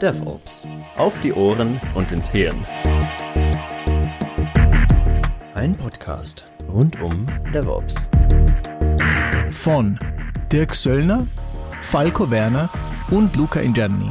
[0.00, 0.66] DevOps.
[0.96, 2.64] Auf die Ohren und ins Hirn.
[5.56, 8.08] Ein Podcast rund um DevOps.
[9.50, 9.98] Von
[10.50, 11.26] Dirk Söllner,
[11.82, 12.70] Falco Werner
[13.10, 14.10] und Luca Ingerni.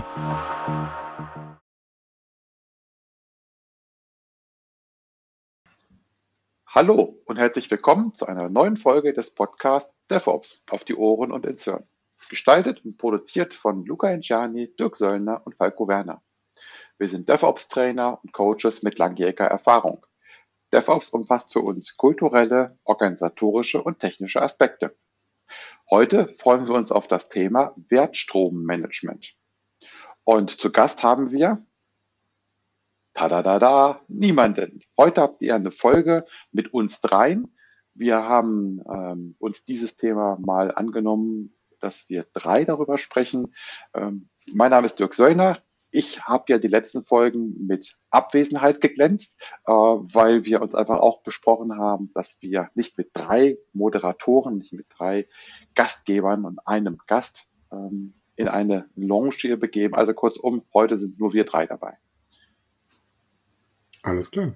[6.68, 11.48] Hallo und herzlich willkommen zu einer neuen Folge des Podcasts DevOps auf die Ohren und
[11.48, 11.84] ins Hirn.
[12.28, 16.22] Gestaltet und produziert von Luca Enciani, Dirk Söllner und Falco Werner.
[16.98, 20.06] Wir sind DevOps-Trainer und Coaches mit langjähriger Erfahrung.
[20.74, 24.96] DevOps umfasst für uns kulturelle, organisatorische und technische Aspekte.
[25.90, 29.36] Heute freuen wir uns auf das Thema Wertstrommanagement.
[30.24, 31.66] Und zu Gast haben wir
[33.14, 34.82] Tadadada, niemanden.
[34.98, 37.56] Heute habt ihr eine Folge mit uns dreien.
[37.94, 43.54] Wir haben ähm, uns dieses Thema mal angenommen, dass wir drei darüber sprechen.
[43.94, 45.60] Ähm, mein Name ist Dirk Söllner.
[45.92, 51.24] Ich habe ja die letzten Folgen mit Abwesenheit geglänzt, äh, weil wir uns einfach auch
[51.24, 55.26] besprochen haben, dass wir nicht mit drei Moderatoren, nicht mit drei
[55.74, 59.96] Gastgebern und einem Gast ähm, in eine Lounge hier begeben.
[59.96, 61.98] Also kurzum, heute sind nur wir drei dabei.
[64.02, 64.54] Alles klar.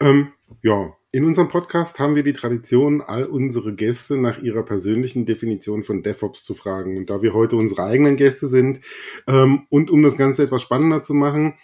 [0.00, 5.24] Ähm, ja, in unserem Podcast haben wir die Tradition, all unsere Gäste nach ihrer persönlichen
[5.24, 6.96] Definition von DevOps zu fragen.
[6.96, 8.80] Und da wir heute unsere eigenen Gäste sind
[9.26, 11.54] ähm, und um das Ganze etwas spannender zu machen,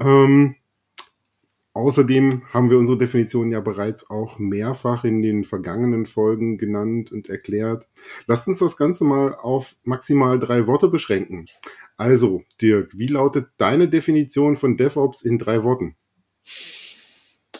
[0.00, 0.56] ähm,
[1.74, 7.28] außerdem haben wir unsere Definition ja bereits auch mehrfach in den vergangenen Folgen genannt und
[7.28, 7.86] erklärt.
[8.26, 11.46] Lasst uns das Ganze mal auf maximal drei Worte beschränken.
[11.96, 15.94] Also, Dirk, wie lautet deine Definition von DevOps in drei Worten?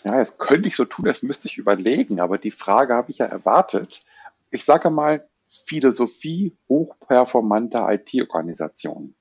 [0.05, 3.19] Ja, jetzt könnte ich so tun, das müsste ich überlegen, aber die Frage habe ich
[3.19, 4.05] ja erwartet.
[4.51, 9.15] Ich sage mal, Philosophie hochperformanter IT-Organisationen.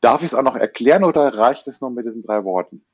[0.00, 2.84] Darf ich es auch noch erklären oder reicht es nur mit diesen drei Worten?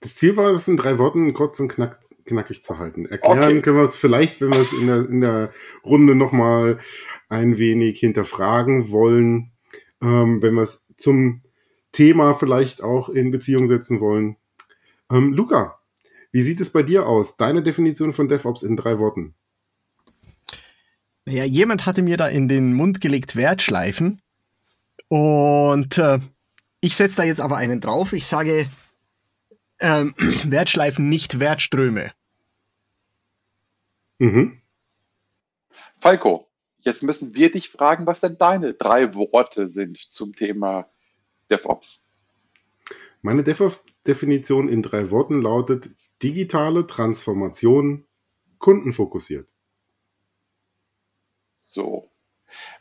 [0.00, 3.06] Das Ziel war, das in drei Worten kurz und knack, knackig zu halten.
[3.06, 3.62] Erklären okay.
[3.62, 5.50] können wir es vielleicht, wenn wir es in der, in der
[5.84, 6.78] Runde nochmal
[7.28, 9.52] ein wenig hinterfragen wollen,
[10.00, 11.42] ähm, wenn wir es zum
[11.92, 14.36] Thema vielleicht auch in Beziehung setzen wollen,
[15.10, 15.78] ähm, Luca,
[16.32, 17.36] wie sieht es bei dir aus?
[17.36, 19.34] Deine Definition von DevOps in drei Worten.
[21.26, 24.22] Ja, jemand hatte mir da in den Mund gelegt Wertschleifen.
[25.08, 26.20] Und äh,
[26.80, 28.12] ich setze da jetzt aber einen drauf.
[28.12, 28.68] Ich sage
[29.80, 30.14] ähm,
[30.44, 32.12] Wertschleifen, nicht Wertströme.
[34.18, 34.60] Mhm.
[35.96, 36.48] Falco,
[36.80, 40.88] jetzt müssen wir dich fragen, was denn deine drei Worte sind zum Thema
[41.50, 42.04] DevOps.
[43.22, 43.42] Meine
[44.06, 45.90] DevOps-Definition in drei Worten lautet
[46.22, 48.06] digitale Transformation
[48.58, 49.48] kundenfokussiert.
[51.58, 52.10] So.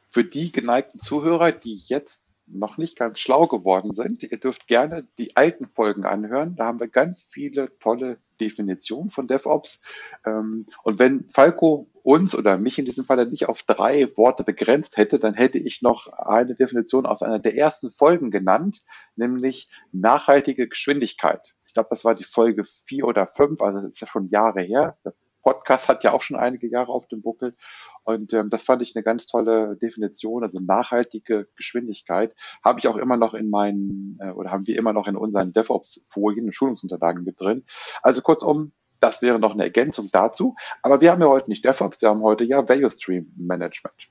[0.07, 5.07] Für die geneigten Zuhörer, die jetzt noch nicht ganz schlau geworden sind, ihr dürft gerne
[5.17, 6.55] die alten Folgen anhören.
[6.55, 9.83] Da haben wir ganz viele tolle Definitionen von DevOps.
[10.25, 14.97] Ähm, und wenn Falco uns oder mich in diesem Fall nicht auf drei Worte begrenzt
[14.97, 18.83] hätte, dann hätte ich noch eine Definition aus einer der ersten Folgen genannt,
[19.15, 21.55] nämlich nachhaltige Geschwindigkeit.
[21.67, 24.61] Ich glaube, das war die Folge vier oder fünf, also es ist ja schon Jahre
[24.61, 24.97] her.
[25.45, 27.55] Podcast hat ja auch schon einige Jahre auf dem Buckel.
[28.03, 32.35] Und ähm, das fand ich eine ganz tolle Definition, also nachhaltige Geschwindigkeit.
[32.63, 35.53] Habe ich auch immer noch in meinen, äh, oder haben wir immer noch in unseren
[35.53, 37.63] DevOps-Folien Schulungsunterlagen mit drin.
[38.01, 40.55] Also kurzum, das wäre noch eine Ergänzung dazu.
[40.81, 44.09] Aber wir haben ja heute nicht DevOps, wir haben heute ja Value Stream Management.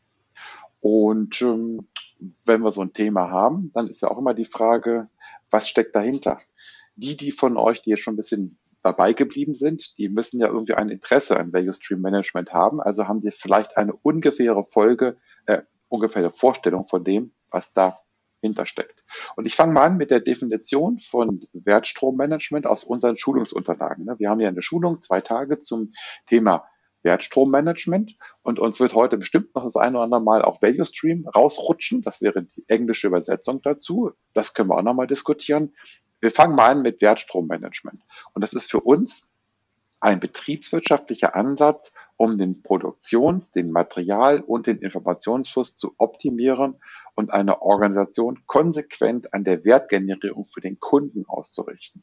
[0.81, 1.89] Und ähm,
[2.47, 5.09] wenn wir so ein Thema haben, dann ist ja auch immer die Frage,
[5.51, 6.39] was steckt dahinter?
[6.95, 10.47] Die, die von euch, die jetzt schon ein bisschen dabei geblieben sind, die müssen ja
[10.47, 12.81] irgendwie ein Interesse an Value Stream Management haben.
[12.81, 19.03] Also haben sie vielleicht eine ungefähre Folge, äh, ungefähre Vorstellung von dem, was dahinter steckt.
[19.37, 24.05] Und ich fange mal an mit der Definition von Wertstrommanagement aus unseren Schulungsunterlagen.
[24.05, 24.17] Ne?
[24.19, 25.95] Wir haben ja eine Schulung, zwei Tage zum
[26.29, 26.69] Thema
[27.05, 31.27] Wertstrommanagement und uns wird heute bestimmt noch das eine oder andere Mal auch Value Stream
[31.27, 32.03] rausrutschen.
[32.03, 34.13] Das wäre die englische Übersetzung dazu.
[34.35, 35.75] Das können wir auch noch mal diskutieren.
[36.25, 38.01] Wir fangen mal an mit Wertstrommanagement.
[38.33, 39.29] Und das ist für uns
[40.01, 46.77] ein betriebswirtschaftlicher Ansatz, um den Produktions-, den Material- und den Informationsfluss zu optimieren
[47.15, 52.03] und eine Organisation konsequent an der Wertgenerierung für den Kunden auszurichten.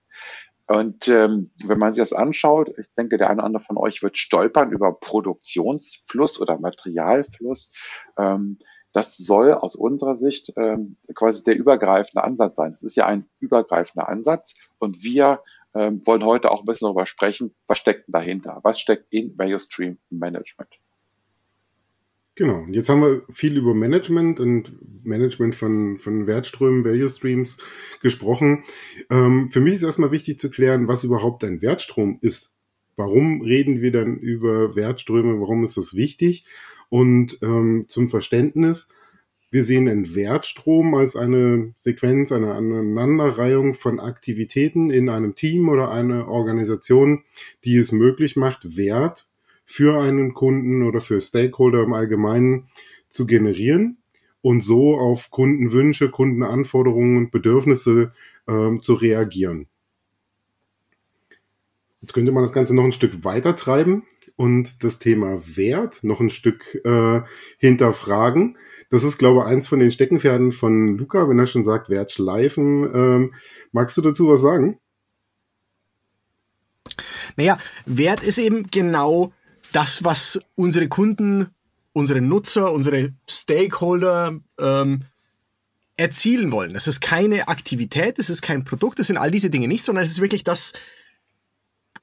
[0.67, 4.03] Und ähm, wenn man sich das anschaut, ich denke, der eine oder andere von euch
[4.03, 7.75] wird stolpern über Produktionsfluss oder Materialfluss.
[8.19, 8.59] Ähm,
[8.93, 12.73] das soll aus unserer Sicht ähm, quasi der übergreifende Ansatz sein.
[12.73, 15.41] Es ist ja ein übergreifender Ansatz und wir
[15.73, 18.59] ähm, wollen heute auch ein bisschen darüber sprechen, was steckt denn dahinter?
[18.63, 20.69] Was steckt in Value Stream Management?
[22.35, 22.65] Genau.
[22.69, 27.57] Jetzt haben wir viel über Management und Management von, von Wertströmen, Value Streams
[28.01, 28.63] gesprochen.
[29.09, 32.51] Ähm, für mich ist erstmal wichtig zu klären, was überhaupt ein Wertstrom ist.
[32.95, 35.39] Warum reden wir dann über Wertströme?
[35.39, 36.45] Warum ist das wichtig?
[36.89, 38.89] Und ähm, zum Verständnis,
[39.49, 45.91] wir sehen einen Wertstrom als eine Sequenz, eine Aneinanderreihung von Aktivitäten in einem Team oder
[45.91, 47.23] einer Organisation,
[47.65, 49.27] die es möglich macht, Wert
[49.65, 52.69] für einen Kunden oder für Stakeholder im Allgemeinen
[53.09, 53.97] zu generieren
[54.41, 58.13] und so auf Kundenwünsche, Kundenanforderungen und Bedürfnisse
[58.47, 59.67] ähm, zu reagieren.
[62.01, 64.03] Jetzt könnte man das Ganze noch ein Stück weiter treiben
[64.35, 67.21] und das Thema Wert noch ein Stück äh,
[67.59, 68.57] hinterfragen.
[68.89, 72.11] Das ist, glaube ich, eins von den Steckenpferden von Luca, wenn er schon sagt, Wert
[72.11, 72.89] schleifen.
[72.93, 73.33] Ähm,
[73.71, 74.79] magst du dazu was sagen?
[77.37, 79.31] Naja, Wert ist eben genau
[79.71, 81.47] das, was unsere Kunden,
[81.93, 85.03] unsere Nutzer, unsere Stakeholder ähm,
[85.97, 86.75] erzielen wollen.
[86.75, 90.03] Es ist keine Aktivität, es ist kein Produkt, es sind all diese Dinge nicht, sondern
[90.03, 90.73] es ist wirklich das,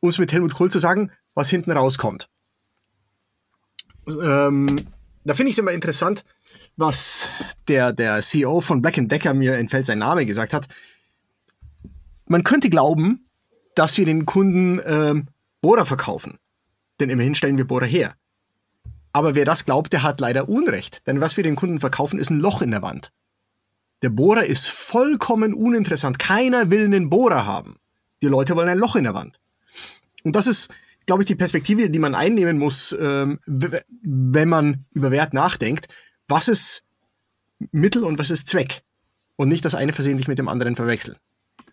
[0.00, 2.28] um es mit Helmut Kohl zu sagen, was hinten rauskommt.
[4.08, 4.86] Ähm,
[5.24, 6.24] da finde ich es immer interessant,
[6.76, 7.28] was
[7.66, 10.68] der, der CEO von Black Decker, mir entfällt sein Name, gesagt hat.
[12.26, 13.28] Man könnte glauben,
[13.74, 15.28] dass wir den Kunden ähm,
[15.60, 16.38] Bohrer verkaufen
[17.00, 18.14] denn immerhin stellen wir Bohrer her.
[19.12, 22.30] Aber wer das glaubt, der hat leider Unrecht, denn was wir den Kunden verkaufen, ist
[22.30, 23.10] ein Loch in der Wand.
[24.02, 26.18] Der Bohrer ist vollkommen uninteressant.
[26.18, 27.76] Keiner will einen Bohrer haben.
[28.22, 29.40] Die Leute wollen ein Loch in der Wand.
[30.24, 30.72] Und das ist,
[31.06, 35.88] glaube ich, die Perspektive, die man einnehmen muss, ähm, wenn man über Wert nachdenkt.
[36.28, 36.84] Was ist
[37.72, 38.82] Mittel und was ist Zweck?
[39.36, 41.16] Und nicht das eine versehentlich mit dem anderen verwechseln.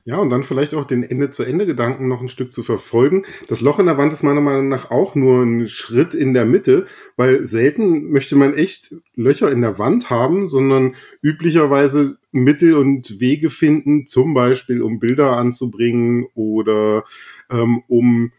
[0.08, 3.26] Ja, und dann vielleicht auch den Ende-zu-Ende-Gedanken noch ein Stück zu verfolgen.
[3.48, 6.46] Das Loch in der Wand ist meiner Meinung nach auch nur ein Schritt in der
[6.46, 6.86] Mitte,
[7.18, 13.50] weil selten möchte man echt Löcher in der Wand haben, sondern üblicherweise Mittel und Wege
[13.50, 17.04] finden, zum Beispiel um Bilder anzubringen oder
[17.52, 18.32] ähm, um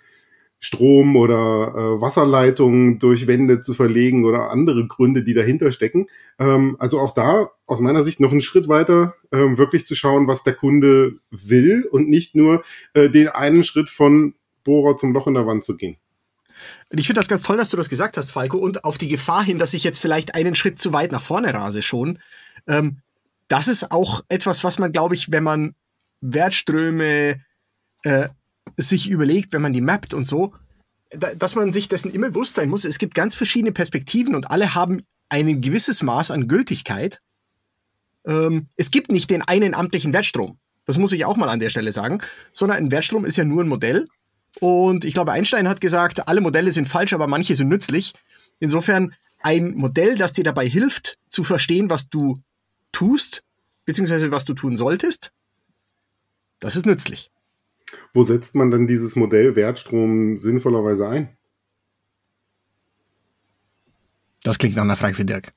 [0.58, 6.08] Strom oder äh, Wasserleitungen durch Wände zu verlegen oder andere Gründe, die dahinter stecken.
[6.38, 10.26] Ähm, also auch da aus meiner Sicht noch einen Schritt weiter, ähm, wirklich zu schauen,
[10.26, 12.64] was der Kunde will und nicht nur
[12.94, 15.96] äh, den einen Schritt von Bohrer zum Loch in der Wand zu gehen.
[16.90, 19.44] Ich finde das ganz toll, dass du das gesagt hast, Falco, und auf die Gefahr
[19.44, 22.18] hin, dass ich jetzt vielleicht einen Schritt zu weit nach vorne rase schon.
[22.66, 22.98] Ähm,
[23.48, 25.74] das ist auch etwas, was man, glaube ich, wenn man
[26.20, 27.42] Wertströme
[28.02, 28.28] äh,
[28.76, 30.52] sich überlegt, wenn man die mappt und so,
[31.10, 32.84] dass man sich dessen immer bewusst sein muss.
[32.84, 37.20] Es gibt ganz verschiedene Perspektiven und alle haben ein gewisses Maß an Gültigkeit.
[38.26, 40.58] Ähm, es gibt nicht den einen amtlichen Wertstrom.
[40.84, 42.20] Das muss ich auch mal an der Stelle sagen.
[42.52, 44.08] Sondern ein Wertstrom ist ja nur ein Modell.
[44.60, 48.14] Und ich glaube, Einstein hat gesagt, alle Modelle sind falsch, aber manche sind nützlich.
[48.58, 52.38] Insofern ein Modell, das dir dabei hilft, zu verstehen, was du
[52.92, 53.42] tust,
[53.84, 55.32] beziehungsweise was du tun solltest,
[56.60, 57.30] das ist nützlich.
[58.12, 61.36] Wo setzt man dann dieses Modell Wertstrom sinnvollerweise ein?
[64.42, 65.52] Das klingt nach einer Frage für Dirk.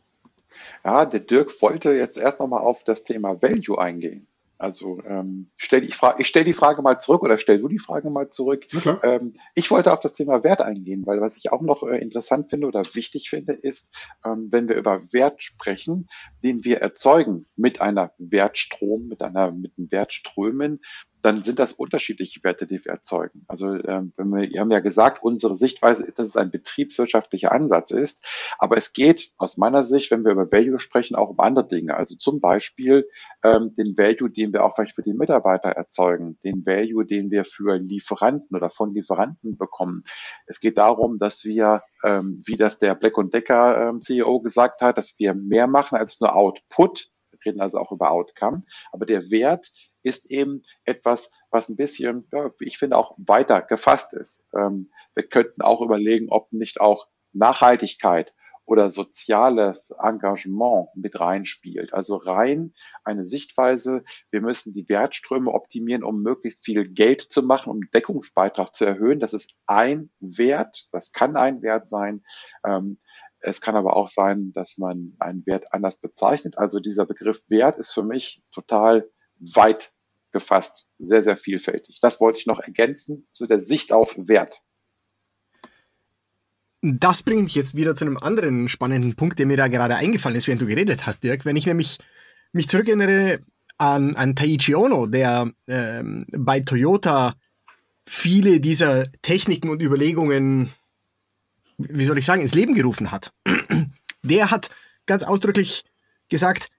[0.84, 4.28] Ja, der Dirk wollte jetzt erst nochmal auf das Thema Value eingehen.
[4.60, 8.10] Also ähm, stell, ich, ich stelle die Frage mal zurück oder stell du die Frage
[8.10, 8.68] mal zurück.
[9.04, 12.50] Ähm, ich wollte auf das Thema Wert eingehen, weil was ich auch noch äh, interessant
[12.50, 13.96] finde oder wichtig finde, ist,
[14.26, 16.10] ähm, wenn wir über Wert sprechen,
[16.44, 20.82] den wir erzeugen mit einer Wertstrom, mit einer mit einem Wertströmen,
[21.22, 23.44] dann sind das unterschiedliche Werte, die wir erzeugen.
[23.48, 27.52] Also ähm, wenn wir, wir haben ja gesagt, unsere Sichtweise ist, dass es ein betriebswirtschaftlicher
[27.52, 28.26] Ansatz ist,
[28.58, 31.96] aber es geht aus meiner Sicht, wenn wir über Value sprechen, auch um andere Dinge.
[31.96, 33.08] Also zum Beispiel
[33.44, 37.44] ähm, den Value, den wir auch vielleicht für die Mitarbeiter erzeugen, den Value, den wir
[37.44, 40.04] für Lieferanten oder von Lieferanten bekommen.
[40.46, 44.98] Es geht darum, dass wir, ähm, wie das der Black Decker ähm, CEO gesagt hat,
[44.98, 47.10] dass wir mehr machen als nur Output.
[47.32, 48.64] Wir reden also auch über Outcome.
[48.92, 49.70] Aber der Wert
[50.10, 54.46] ist eben etwas, was ein bisschen, ja, ich finde, auch weiter gefasst ist.
[54.54, 58.34] Ähm, wir könnten auch überlegen, ob nicht auch Nachhaltigkeit
[58.70, 61.92] oder soziales Engagement mit reinspielt.
[61.92, 67.72] Also rein eine Sichtweise, wir müssen die Wertströme optimieren, um möglichst viel Geld zu machen,
[67.72, 69.20] um Deckungsbeitrag zu erhöhen.
[69.20, 72.24] Das ist ein Wert, das kann ein Wert sein.
[72.64, 73.00] Ähm,
[73.40, 76.58] es kann aber auch sein, dass man einen Wert anders bezeichnet.
[76.60, 79.94] Also dieser Begriff Wert ist für mich total weit
[80.32, 82.00] gefasst, sehr, sehr vielfältig.
[82.02, 84.62] Das wollte ich noch ergänzen zu der Sicht auf Wert.
[86.82, 90.38] Das bringt mich jetzt wieder zu einem anderen spannenden Punkt, der mir da gerade eingefallen
[90.38, 91.46] ist, während du geredet hast, Dirk.
[91.46, 92.00] Wenn ich nämlich
[92.54, 93.40] mich zurückerinnere
[93.78, 97.36] an, an Taiichi Ono, der ähm, bei Toyota
[98.06, 100.70] viele dieser Techniken und Überlegungen,
[101.78, 103.34] wie soll ich sagen, ins Leben gerufen hat.
[104.24, 104.70] der hat
[105.06, 105.84] ganz ausdrücklich
[106.30, 106.70] gesagt,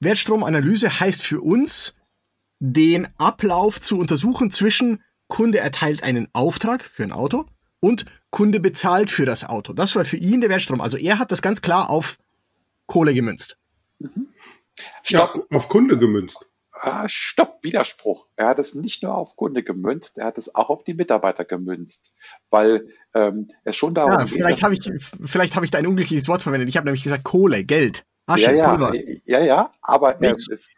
[0.00, 1.96] Wertstromanalyse heißt für uns,
[2.64, 7.46] den Ablauf zu untersuchen zwischen Kunde erteilt einen Auftrag für ein Auto
[7.80, 9.72] und Kunde bezahlt für das Auto.
[9.72, 10.80] Das war für ihn der Wertstrom.
[10.80, 12.18] Also er hat das ganz klar auf
[12.86, 13.58] Kohle gemünzt.
[13.98, 14.28] Mhm.
[15.02, 15.46] Stopp.
[15.50, 16.38] Ja, auf Kunde gemünzt.
[16.70, 18.28] Ah, stopp, Widerspruch.
[18.36, 21.44] Er hat es nicht nur auf Kunde gemünzt, er hat es auch auf die Mitarbeiter
[21.44, 22.14] gemünzt,
[22.50, 24.90] weil ähm, es schon darum ja, vielleicht habe ich
[25.24, 26.68] vielleicht habe ich da ein unglückliches Wort verwendet.
[26.68, 28.94] Ich habe nämlich gesagt Kohle, Geld, Asche, ja, ja, Pulver.
[29.24, 30.76] Ja, ja, aber er ist,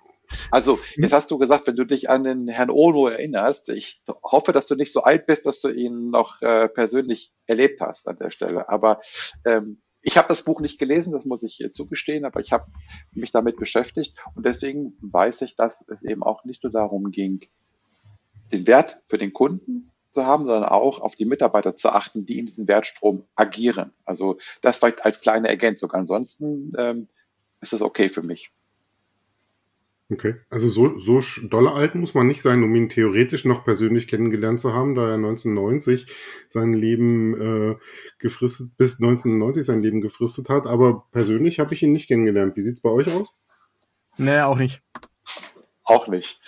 [0.50, 4.52] also jetzt hast du gesagt, wenn du dich an den Herrn Ono erinnerst, ich hoffe,
[4.52, 8.18] dass du nicht so alt bist, dass du ihn noch äh, persönlich erlebt hast an
[8.18, 8.68] der Stelle.
[8.68, 9.00] Aber
[9.44, 12.66] ähm, ich habe das Buch nicht gelesen, das muss ich zugestehen, aber ich habe
[13.12, 17.40] mich damit beschäftigt und deswegen weiß ich, dass es eben auch nicht nur darum ging,
[18.52, 22.38] den Wert für den Kunden zu haben, sondern auch auf die Mitarbeiter zu achten, die
[22.38, 23.92] in diesem Wertstrom agieren.
[24.04, 25.90] Also das vielleicht als kleine Ergänzung.
[25.92, 27.08] Ansonsten ähm,
[27.60, 28.52] ist das okay für mich.
[30.10, 34.06] Okay, also so, so dolle alt muss man nicht sein, um ihn theoretisch noch persönlich
[34.06, 36.06] kennengelernt zu haben, da er 1990
[36.46, 37.76] sein Leben äh,
[38.18, 40.66] gefristet, bis 1990 sein Leben gefristet hat.
[40.66, 42.54] Aber persönlich habe ich ihn nicht kennengelernt.
[42.54, 43.34] Wie sieht es bei euch aus?
[44.18, 44.82] Nee, auch nicht.
[45.84, 46.38] Auch nicht.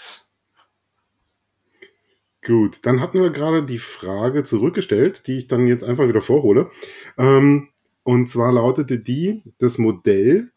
[2.44, 6.70] Gut, dann hatten wir gerade die Frage zurückgestellt, die ich dann jetzt einfach wieder vorhole.
[7.16, 7.70] Ähm,
[8.02, 10.52] und zwar lautete die, das Modell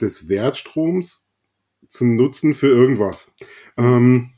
[0.00, 1.27] des Wertstroms
[1.88, 3.32] zum Nutzen für irgendwas.
[3.76, 4.30] Ähm,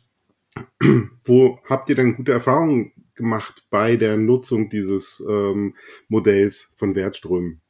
[1.25, 5.77] wo habt ihr denn gute Erfahrungen gemacht bei der Nutzung dieses ähm,
[6.09, 7.61] Modells von Wertströmen?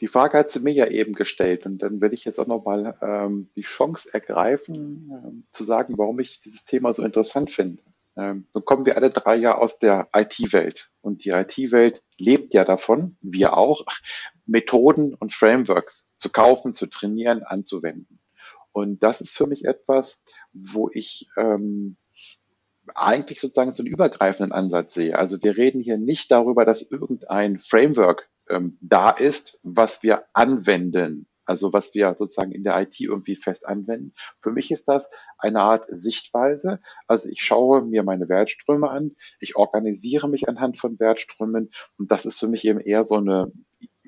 [0.00, 2.96] Die Frage hat sie mir ja eben gestellt und dann werde ich jetzt auch nochmal
[3.02, 7.82] ähm, die Chance ergreifen, ähm, zu sagen, warum ich dieses Thema so interessant finde.
[8.16, 12.64] Ähm, so kommen wir alle drei ja aus der IT-Welt und die IT-Welt lebt ja
[12.64, 13.84] davon, wir auch,
[14.46, 18.19] Methoden und Frameworks zu kaufen, zu trainieren, anzuwenden.
[18.72, 21.96] Und das ist für mich etwas, wo ich ähm,
[22.94, 25.18] eigentlich sozusagen so einen übergreifenden Ansatz sehe.
[25.18, 31.26] Also wir reden hier nicht darüber, dass irgendein Framework ähm, da ist, was wir anwenden.
[31.44, 34.14] Also was wir sozusagen in der IT irgendwie fest anwenden.
[34.38, 36.78] Für mich ist das eine Art Sichtweise.
[37.08, 42.24] Also ich schaue mir meine Wertströme an, ich organisiere mich anhand von Wertströmen und das
[42.24, 43.50] ist für mich eben eher so eine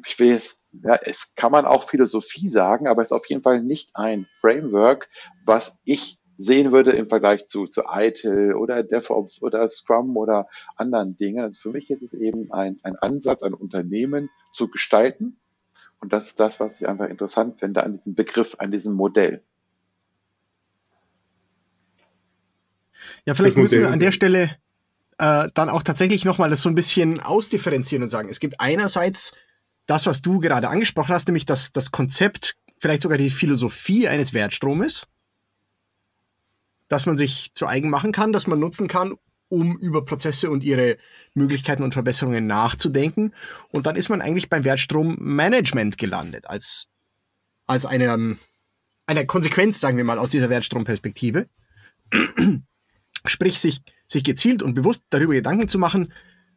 [0.06, 3.42] ich will jetzt, ja, es kann man auch Philosophie sagen, aber es ist auf jeden
[3.42, 5.08] Fall nicht ein Framework,
[5.44, 11.16] was ich sehen würde im Vergleich zu, zu ITIL oder DevOps oder Scrum oder anderen
[11.16, 11.40] Dingen.
[11.44, 15.36] Also für mich ist es eben ein, ein Ansatz, ein Unternehmen zu gestalten.
[16.00, 19.42] Und das ist das, was ich einfach interessant finde an diesem Begriff, an diesem Modell.
[23.24, 24.56] Ja, vielleicht müssen wir an der Stelle
[25.18, 29.36] äh, dann auch tatsächlich nochmal das so ein bisschen ausdifferenzieren und sagen, es gibt einerseits
[29.86, 34.32] das, was du gerade angesprochen hast, nämlich das, das Konzept, vielleicht sogar die Philosophie eines
[34.32, 35.06] Wertstromes,
[36.88, 39.14] dass man sich zu eigen machen kann, dass man nutzen kann,
[39.48, 40.96] um über Prozesse und ihre
[41.34, 43.34] Möglichkeiten und Verbesserungen nachzudenken.
[43.70, 46.88] Und dann ist man eigentlich beim Wertstrommanagement gelandet, als,
[47.66, 48.38] als eine,
[49.06, 51.48] eine Konsequenz, sagen wir mal, aus dieser Wertstromperspektive.
[53.26, 56.12] Sprich, sich, sich gezielt und bewusst darüber Gedanken zu machen,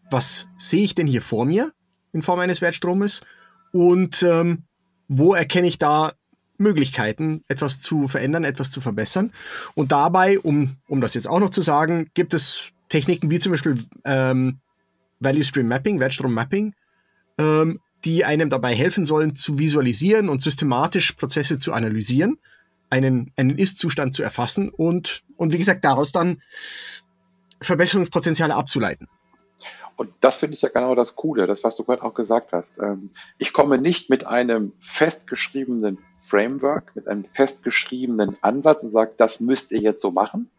[0.10, 1.74] was sehe ich denn hier vor mir?
[2.16, 3.22] In Form eines Wertstromes
[3.72, 4.64] und ähm,
[5.08, 6.14] wo erkenne ich da
[6.58, 9.34] Möglichkeiten, etwas zu verändern, etwas zu verbessern.
[9.76, 13.52] Und dabei, um, um das jetzt auch noch zu sagen, gibt es Techniken wie zum
[13.52, 14.60] Beispiel ähm,
[15.20, 16.74] Value Stream Mapping, Wertstrom Mapping,
[17.38, 22.38] ähm, die einem dabei helfen sollen, zu visualisieren und systematisch Prozesse zu analysieren,
[22.90, 26.42] einen, einen Ist-Zustand zu erfassen und, und wie gesagt, daraus dann
[27.62, 29.08] Verbesserungspotenziale abzuleiten.
[29.98, 32.80] Und das finde ich ja genau das Coole, das, was du gerade auch gesagt hast.
[32.80, 39.40] Ähm, ich komme nicht mit einem festgeschriebenen Framework, mit einem festgeschriebenen Ansatz und sage, das
[39.40, 40.50] müsst ihr jetzt so machen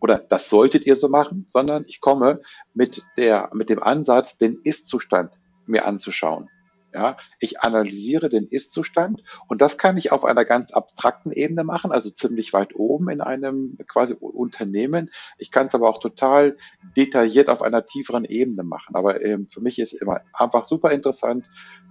[0.00, 2.40] oder das solltet ihr so machen, sondern ich komme
[2.74, 5.32] mit der, mit dem Ansatz, den Ist-Zustand
[5.66, 6.50] mir anzuschauen.
[6.94, 11.90] Ja, ich analysiere den Ist-Zustand und das kann ich auf einer ganz abstrakten Ebene machen,
[11.90, 15.10] also ziemlich weit oben in einem quasi Unternehmen.
[15.38, 16.56] Ich kann es aber auch total
[16.96, 18.94] detailliert auf einer tieferen Ebene machen.
[18.94, 21.46] Aber ähm, für mich ist immer einfach super interessant,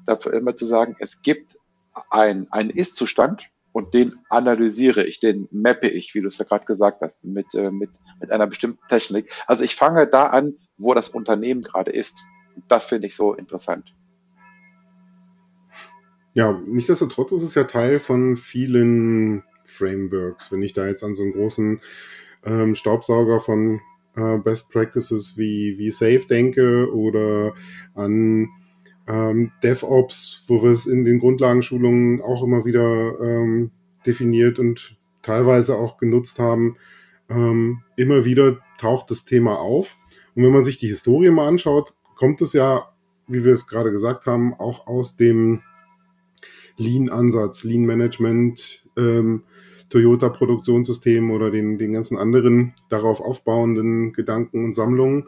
[0.05, 1.58] dafür immer zu sagen, es gibt
[2.10, 6.65] ein, einen Ist-Zustand und den analysiere ich, den mappe ich, wie du es ja gerade
[6.65, 7.89] gesagt hast, mit, äh, mit,
[8.20, 9.31] mit einer bestimmten Technik.
[9.48, 12.24] Also ich fange da an, wo das Unternehmen gerade ist.
[12.67, 13.96] Das finde ich so interessant.
[16.33, 20.51] Ja, nichtsdestotrotz ist es ja Teil von vielen Frameworks.
[20.51, 21.81] Wenn ich da jetzt an so einen großen
[22.43, 23.81] ähm, Staubsauger von
[24.15, 27.53] äh, Best Practices wie, wie Safe denke oder
[27.95, 28.50] an
[29.07, 33.71] ähm, DevOps, wo wir es in den Grundlagenschulungen auch immer wieder ähm,
[34.05, 36.77] definiert und teilweise auch genutzt haben.
[37.29, 39.97] Ähm, immer wieder taucht das Thema auf.
[40.35, 42.89] Und wenn man sich die Historie mal anschaut, kommt es ja,
[43.27, 45.61] wie wir es gerade gesagt haben, auch aus dem
[46.78, 49.44] Lean-Ansatz, Lean-Management, ähm,
[49.90, 55.28] Toyota-Produktionssystem oder den, den ganzen anderen darauf aufbauenden Gedanken und Sammlungen.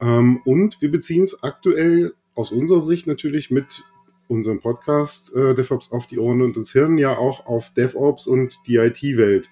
[0.00, 3.84] Ähm, und wir beziehen es aktuell aus unserer Sicht natürlich mit
[4.28, 8.58] unserem Podcast äh, DevOps auf die Ohren und ins Hirn ja auch auf DevOps und
[8.66, 9.48] die IT-Welt.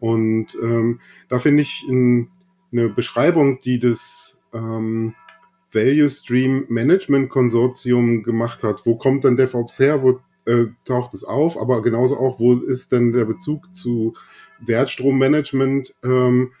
[0.00, 2.28] Und ähm, da finde ich in,
[2.72, 5.14] eine Beschreibung, die das ähm,
[5.72, 8.86] Value Stream Management Konsortium gemacht hat.
[8.86, 10.02] Wo kommt dann DevOps her?
[10.02, 11.60] Wo äh, taucht es auf?
[11.60, 14.14] Aber genauso auch, wo ist denn der Bezug zu
[14.60, 15.94] Wertstrommanagement?
[16.02, 16.52] Ähm,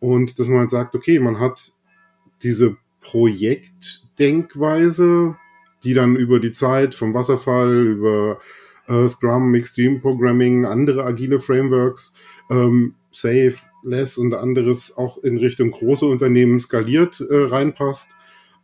[0.00, 1.72] und dass man halt sagt, okay, man hat
[2.42, 5.36] diese Projektdenkweise,
[5.82, 8.38] die dann über die Zeit vom Wasserfall über
[8.88, 12.14] äh, Scrum, Extreme Programming, andere agile Frameworks,
[12.50, 18.16] ähm, Safe, Less und anderes auch in Richtung große Unternehmen skaliert äh, reinpasst.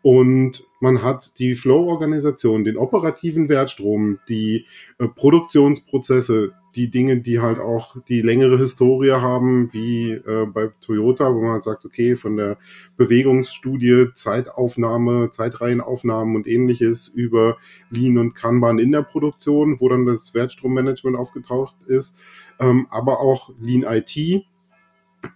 [0.03, 4.67] Und man hat die Flow-Organisation, den operativen Wertstrom, die
[4.99, 11.35] äh, Produktionsprozesse, die Dinge, die halt auch die längere Historie haben, wie äh, bei Toyota,
[11.35, 12.59] wo man halt sagt, okay, von der
[12.97, 17.59] Bewegungsstudie, Zeitaufnahme, Zeitreihenaufnahmen und ähnliches über
[17.91, 22.17] Lean und Kanban in der Produktion, wo dann das Wertstrommanagement aufgetaucht ist,
[22.59, 24.17] ähm, aber auch Lean IT,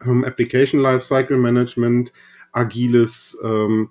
[0.06, 2.12] ähm, Application Lifecycle Management,
[2.52, 3.90] agiles ähm,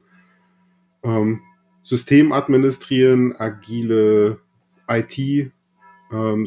[1.04, 1.42] ähm,
[1.84, 4.40] System administrieren, agile
[4.88, 5.52] IT
[6.12, 6.46] ähm,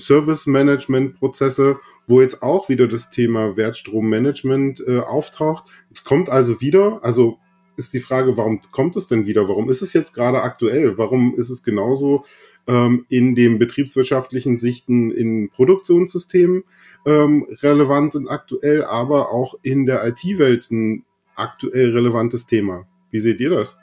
[2.07, 5.65] wo jetzt auch wieder das Thema Wertstrommanagement äh, auftaucht.
[5.93, 7.39] Es kommt also wieder, also
[7.77, 9.49] ist die Frage, warum kommt es denn wieder?
[9.49, 10.97] Warum ist es jetzt gerade aktuell?
[10.97, 12.25] Warum ist es genauso
[12.67, 16.65] ähm, in dem betriebswirtschaftlichen Sichten in Produktionssystemen
[17.05, 22.87] ähm, relevant und aktuell, aber auch in der IT-Welt ein aktuell relevantes Thema?
[23.11, 23.79] Wie seht ihr das?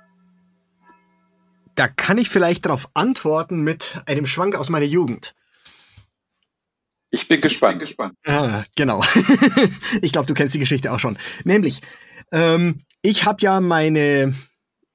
[1.76, 5.34] Da kann ich vielleicht darauf antworten mit einem Schwank aus meiner Jugend.
[7.10, 7.84] Ich bin gespannt.
[7.84, 8.18] Ich bin gespannt.
[8.26, 9.04] Ah, genau.
[10.02, 11.18] ich glaube, du kennst die Geschichte auch schon.
[11.44, 11.82] Nämlich,
[12.32, 14.34] ähm, ich habe ja meine,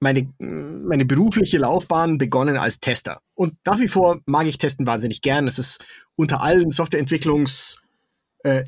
[0.00, 3.20] meine, meine berufliche Laufbahn begonnen als Tester.
[3.34, 5.46] Und nach wie vor mag ich Testen wahnsinnig gern.
[5.46, 5.84] Es ist
[6.16, 8.66] unter allen Softwareentwicklungsaktivitäten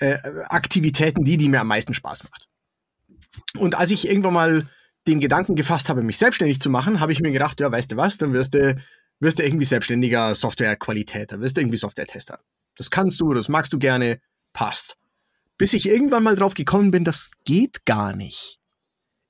[0.00, 2.48] äh, äh, die, die mir am meisten Spaß macht.
[3.56, 4.68] Und als ich irgendwann mal
[5.10, 7.96] den Gedanken gefasst habe, mich selbstständig zu machen, habe ich mir gedacht, ja, weißt du
[7.96, 8.76] was, dann wirst du,
[9.20, 12.40] wirst du irgendwie selbstständiger Softwarequalitäter, wirst du irgendwie Software-Tester.
[12.76, 14.20] Das kannst du, das magst du gerne,
[14.52, 14.96] passt.
[15.58, 18.58] Bis ich irgendwann mal drauf gekommen bin, das geht gar nicht.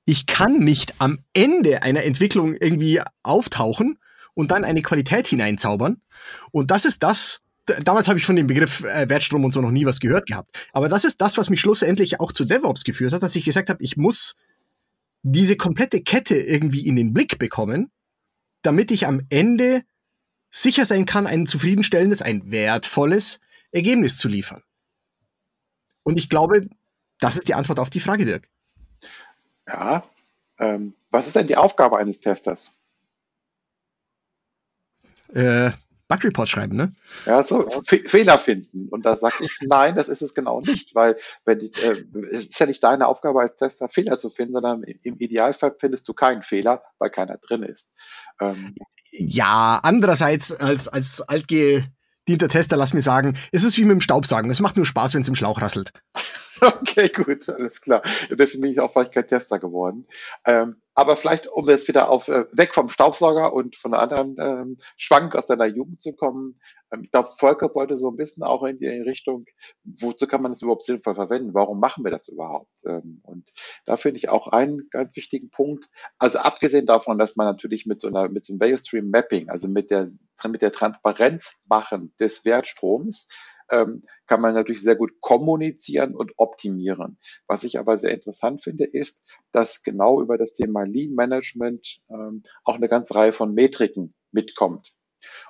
[0.05, 3.99] Ich kann nicht am Ende einer Entwicklung irgendwie auftauchen
[4.33, 6.01] und dann eine Qualität hineinzaubern.
[6.51, 9.71] Und das ist das, damals habe ich von dem Begriff äh, Wertstrom und so noch
[9.71, 10.69] nie was gehört gehabt.
[10.73, 13.69] Aber das ist das, was mich schlussendlich auch zu DevOps geführt hat, dass ich gesagt
[13.69, 14.35] habe, ich muss
[15.23, 17.91] diese komplette Kette irgendwie in den Blick bekommen,
[18.61, 19.83] damit ich am Ende
[20.49, 23.39] sicher sein kann, ein zufriedenstellendes, ein wertvolles
[23.71, 24.63] Ergebnis zu liefern.
[26.03, 26.67] Und ich glaube,
[27.19, 28.49] das ist die Antwort auf die Frage, Dirk.
[29.67, 30.03] Ja.
[30.59, 32.77] Ähm, was ist denn die Aufgabe eines Testers?
[35.33, 35.71] Äh,
[36.11, 36.93] Bug Report schreiben, ne?
[37.25, 38.89] Ja, so Fe Fehler finden.
[38.89, 42.47] Und da sage ich, nein, das ist es genau nicht, weil wenn die, äh, es
[42.47, 46.13] ist ja nicht deine Aufgabe als Tester, Fehler zu finden, sondern im Idealfall findest du
[46.13, 47.95] keinen Fehler, weil keiner drin ist.
[48.41, 48.75] Ähm,
[49.11, 51.23] ja, andererseits als, als
[52.21, 54.49] altgedienter Tester, lass mir sagen, es ist wie mit dem Staubsaugen.
[54.51, 55.91] Es macht nur Spaß, wenn es im Schlauch rasselt.
[56.63, 58.03] Okay, gut, alles klar.
[58.29, 60.05] Deswegen bin ich auch vielleicht kein Tester geworden.
[60.45, 64.35] Ähm, aber vielleicht, um jetzt wieder auf äh, weg vom Staubsauger und von einer anderen
[64.37, 66.59] ähm, Schwank aus deiner Jugend zu kommen.
[66.91, 69.45] Ähm, ich glaube, Volker wollte so ein bisschen auch in die Richtung,
[69.83, 71.55] wozu kann man das überhaupt sinnvoll verwenden?
[71.55, 72.77] Warum machen wir das überhaupt?
[72.85, 73.49] Ähm, und
[73.85, 75.89] da finde ich auch einen ganz wichtigen Punkt.
[76.19, 79.49] Also abgesehen davon, dass man natürlich mit so einer mit so einem Value Stream Mapping,
[79.49, 80.11] also mit der
[80.49, 83.27] mit der Transparenz machen des Wertstroms,
[83.69, 87.17] ähm, kann man natürlich sehr gut kommunizieren und optimieren.
[87.47, 92.43] Was ich aber sehr interessant finde, ist, dass genau über das Thema Lean Management ähm,
[92.63, 94.91] auch eine ganze Reihe von Metriken mitkommt.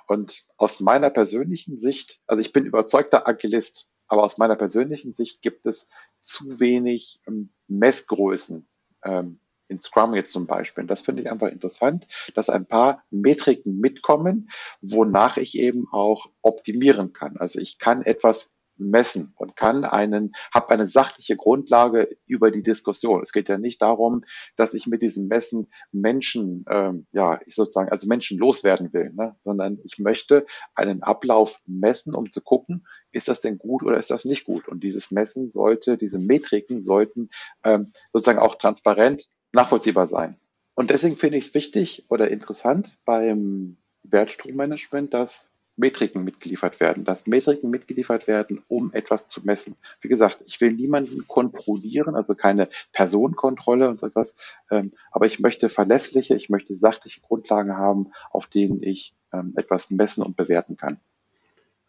[0.06, 5.42] Und aus meiner persönlichen Sicht, also ich bin überzeugter Agilist, aber aus meiner persönlichen Sicht
[5.42, 5.88] gibt es
[6.20, 8.68] zu wenig ähm, Messgrößen
[9.04, 9.40] ähm,
[9.72, 10.82] in Scrum jetzt zum Beispiel.
[10.82, 16.26] Und das finde ich einfach interessant, dass ein paar Metriken mitkommen, wonach ich eben auch
[16.42, 17.36] optimieren kann.
[17.38, 23.22] Also ich kann etwas messen und kann einen, habe eine sachliche Grundlage über die Diskussion.
[23.22, 24.24] Es geht ja nicht darum,
[24.56, 29.36] dass ich mit diesem Messen Menschen, ähm, ja, ich sozusagen, also Menschen loswerden will, ne?
[29.40, 34.10] sondern ich möchte einen Ablauf messen, um zu gucken, ist das denn gut oder ist
[34.10, 34.68] das nicht gut?
[34.68, 37.30] Und dieses Messen sollte, diese Metriken sollten
[37.64, 40.36] ähm, sozusagen auch transparent nachvollziehbar sein.
[40.74, 47.26] Und deswegen finde ich es wichtig oder interessant beim Wertstrommanagement, dass Metriken mitgeliefert werden, dass
[47.26, 49.76] Metriken mitgeliefert werden, um etwas zu messen.
[50.00, 54.36] Wie gesagt, ich will niemanden kontrollieren, also keine Personenkontrolle und so etwas,
[54.70, 59.90] ähm, aber ich möchte verlässliche, ich möchte sachliche Grundlagen haben, auf denen ich ähm, etwas
[59.90, 61.00] messen und bewerten kann.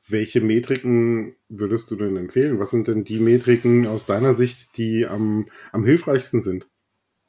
[0.08, 2.60] Welche Metriken würdest du denn empfehlen?
[2.60, 6.68] Was sind denn die Metriken aus deiner Sicht, die am, am hilfreichsten sind?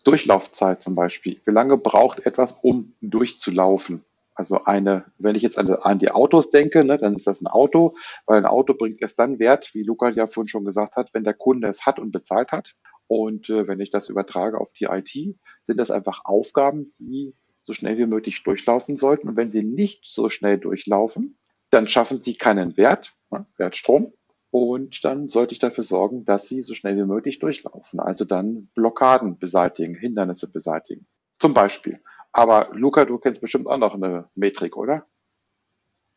[0.05, 1.41] Durchlaufzeit zum Beispiel.
[1.45, 4.05] Wie lange braucht etwas, um durchzulaufen?
[4.35, 7.47] Also eine, wenn ich jetzt an, an die Autos denke, ne, dann ist das ein
[7.47, 7.95] Auto,
[8.27, 11.25] weil ein Auto bringt erst dann Wert, wie Luca ja vorhin schon gesagt hat, wenn
[11.25, 12.75] der Kunde es hat und bezahlt hat.
[13.07, 17.73] Und äh, wenn ich das übertrage auf die IT, sind das einfach Aufgaben, die so
[17.73, 19.29] schnell wie möglich durchlaufen sollten.
[19.29, 21.39] Und wenn sie nicht so schnell durchlaufen,
[21.71, 24.13] dann schaffen sie keinen Wert, ne, Wertstrom.
[24.55, 27.99] Und dann sollte ich dafür sorgen, dass sie so schnell wie möglich durchlaufen.
[27.99, 31.09] Also dann Blockaden beseitigen, Hindernisse beseitigen.
[31.41, 32.01] Zum Beispiel.
[32.31, 35.07] Aber Luca, du kennst bestimmt auch noch eine Metrik, oder?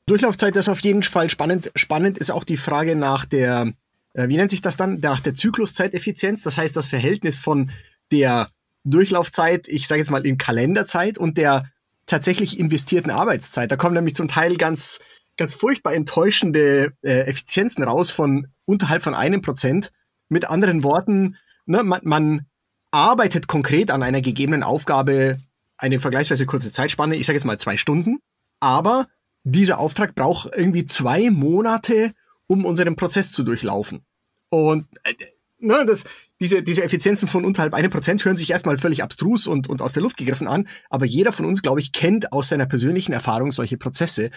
[0.05, 1.71] Durchlaufzeit ist auf jeden Fall spannend.
[1.73, 3.73] Spannend ist auch die Frage nach der,
[4.13, 6.43] äh, wie nennt sich das dann, nach der Zykluszeiteffizienz.
[6.43, 7.71] Das heißt, das Verhältnis von
[8.11, 8.51] der
[8.83, 11.71] Durchlaufzeit, ich sage jetzt mal in Kalenderzeit und der
[12.05, 13.71] tatsächlich investierten Arbeitszeit.
[13.71, 14.99] Da kommen nämlich zum Teil ganz,
[15.37, 19.91] ganz furchtbar enttäuschende äh, Effizienzen raus von unterhalb von einem Prozent.
[20.29, 22.45] Mit anderen Worten, ne, man, man
[22.91, 25.37] arbeitet konkret an einer gegebenen Aufgabe
[25.77, 28.17] eine vergleichsweise kurze Zeitspanne, ich sage jetzt mal zwei Stunden,
[28.59, 29.07] aber
[29.43, 32.13] dieser Auftrag braucht irgendwie zwei Monate,
[32.47, 34.03] um unseren Prozess zu durchlaufen.
[34.49, 35.13] Und äh,
[35.59, 36.05] ne, das,
[36.39, 39.93] diese, diese Effizienzen von unterhalb einem Prozent hören sich erstmal völlig abstrus und, und aus
[39.93, 43.51] der Luft gegriffen an, aber jeder von uns, glaube ich, kennt aus seiner persönlichen Erfahrung
[43.51, 44.29] solche Prozesse.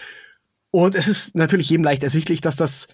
[0.71, 2.89] Und es ist natürlich jedem leicht ersichtlich, dass das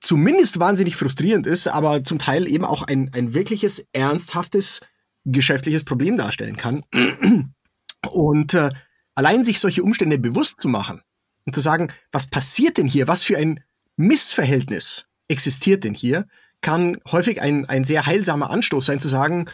[0.00, 4.80] zumindest wahnsinnig frustrierend ist, aber zum Teil eben auch ein, ein wirkliches, ernsthaftes
[5.24, 6.82] geschäftliches Problem darstellen kann.
[8.10, 8.70] Und äh,
[9.14, 11.00] allein sich solche Umstände bewusst zu machen
[11.46, 13.60] und zu sagen, was passiert denn hier, was für ein
[13.96, 16.26] Missverhältnis existiert denn hier,
[16.60, 19.46] kann häufig ein, ein sehr heilsamer Anstoß sein, zu sagen,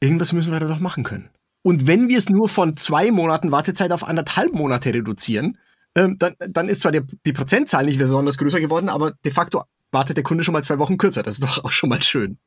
[0.00, 1.30] irgendwas müssen wir da doch machen können.
[1.62, 5.58] Und wenn wir es nur von zwei Monaten Wartezeit auf anderthalb Monate reduzieren,
[5.96, 9.62] ähm, dann, dann ist zwar die, die Prozentzahl nicht besonders größer geworden, aber de facto
[9.90, 11.22] wartet der Kunde schon mal zwei Wochen kürzer.
[11.22, 12.38] Das ist doch auch schon mal schön.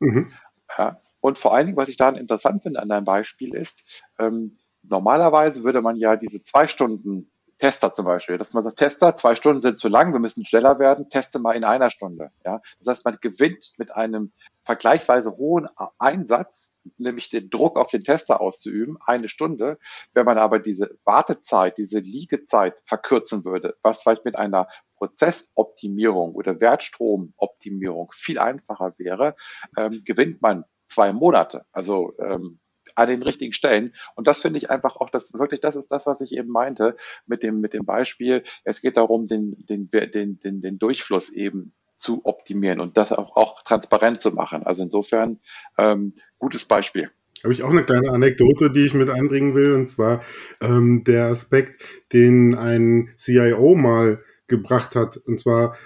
[0.00, 0.30] Mhm.
[0.76, 0.98] Ja.
[1.20, 3.84] Und vor allen Dingen, was ich daran interessant finde an deinem Beispiel ist,
[4.18, 9.16] ähm, normalerweise würde man ja diese zwei Stunden Tester zum Beispiel, dass man sagt, Tester,
[9.16, 12.30] zwei Stunden sind zu lang, wir müssen schneller werden, teste mal in einer Stunde.
[12.44, 14.32] Ja, das heißt, man gewinnt mit einem
[14.62, 19.78] vergleichsweise hohen Einsatz, nämlich den Druck auf den Tester auszuüben, eine Stunde.
[20.14, 26.60] Wenn man aber diese Wartezeit, diese Liegezeit verkürzen würde, was vielleicht mit einer Prozessoptimierung oder
[26.60, 29.36] Wertstromoptimierung viel einfacher wäre,
[29.76, 31.64] ähm, gewinnt man zwei Monate.
[31.72, 32.58] Also ähm,
[32.94, 33.94] an den richtigen Stellen.
[34.16, 36.96] Und das finde ich einfach auch, das wirklich, das ist das, was ich eben meinte
[37.26, 38.44] mit dem, mit dem Beispiel.
[38.64, 43.36] Es geht darum, den, den, den, den, den Durchfluss eben zu optimieren und das auch,
[43.36, 44.62] auch transparent zu machen.
[44.62, 45.40] Also insofern
[45.76, 47.10] ähm, gutes Beispiel.
[47.42, 50.22] Habe ich auch eine kleine Anekdote, die ich mit einbringen will, und zwar
[50.60, 51.80] ähm, der Aspekt,
[52.12, 55.76] den ein CIO mal gebracht hat, und zwar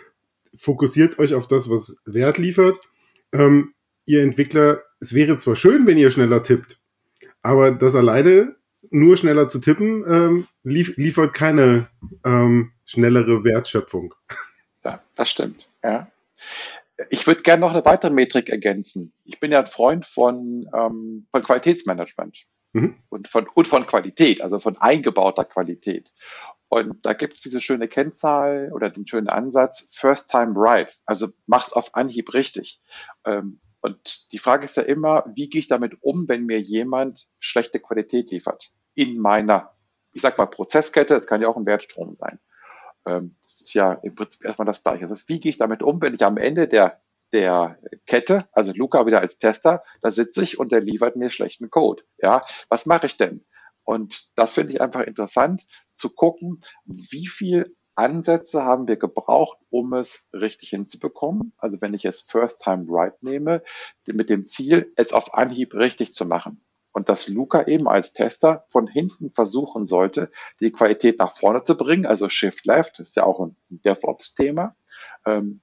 [0.55, 2.79] fokussiert euch auf das, was Wert liefert.
[3.33, 3.75] Ähm,
[4.07, 6.79] ihr Entwickler, es wäre zwar schön, wenn ihr schneller tippt,
[7.43, 8.57] aber das alleine
[8.91, 11.89] nur schneller zu tippen, ähm, lief, liefert keine
[12.25, 14.15] ähm, schnellere Wertschöpfung.
[14.85, 15.69] Ja, das stimmt.
[15.83, 16.11] Ja.
[17.11, 19.13] Ich würde gerne noch eine weitere Metrik ergänzen.
[19.25, 22.97] Ich bin ja ein Freund von, ähm, von Qualitätsmanagement mhm.
[23.09, 26.13] und, von, und von Qualität, also von eingebauter Qualität.
[26.69, 30.99] Und da gibt es diese schöne Kennzahl oder den schönen Ansatz, First Time Right.
[31.05, 32.81] Also mach's auf Anhieb richtig.
[33.27, 37.29] Ähm, und die Frage ist ja immer, wie gehe ich damit um, wenn mir jemand
[37.41, 38.71] schlechte Qualität liefert?
[38.95, 39.77] In meiner,
[40.13, 42.39] ich sag mal, Prozesskette, es kann ja auch ein Wertstrom sein.
[43.07, 45.09] Ähm, das ist ja im Prinzip erstmal das Gleiche.
[45.09, 47.01] Heißt, wie gehe ich damit um, wenn ich am Ende der,
[47.33, 51.71] der Kette, also Luca wieder als Tester, da sitze ich und der liefert mir schlechten
[51.71, 52.03] Code.
[52.19, 53.45] Ja, was mache ich denn?
[53.85, 59.93] Und das finde ich einfach interessant zu gucken, wie viel Ansätze haben wir gebraucht, um
[59.93, 61.53] es richtig hinzubekommen.
[61.59, 63.63] Also wenn ich es First Time Right nehme,
[64.07, 66.65] mit dem Ziel, es auf Anhieb richtig zu machen.
[66.93, 71.77] Und dass Luca eben als Tester von hinten versuchen sollte, die Qualität nach vorne zu
[71.77, 74.77] bringen, also Shift Left, ist ja auch ein DevOps-Thema.
[75.25, 75.63] Ähm,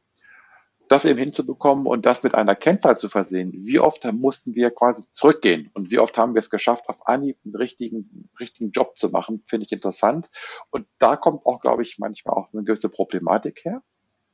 [0.90, 3.54] das eben hinzubekommen und das mit einer Kennzahl zu versehen.
[3.54, 7.38] Wie oft mussten wir quasi zurückgehen und wie oft haben wir es geschafft, auf Anhieb
[7.46, 10.32] einen richtigen, richtigen Job zu machen, finde ich interessant.
[10.72, 13.84] Und da kommt auch, glaube ich, manchmal auch eine gewisse Problematik her.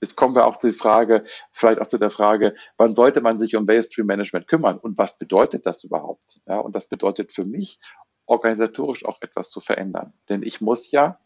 [0.01, 3.39] Jetzt kommen wir auch zu der Frage, vielleicht auch zu der Frage, wann sollte man
[3.39, 6.41] sich um Value Stream Management kümmern und was bedeutet das überhaupt?
[6.47, 7.79] Ja, und das bedeutet für mich,
[8.27, 10.13] organisatorisch auch etwas zu verändern.
[10.29, 11.19] Denn ich muss ja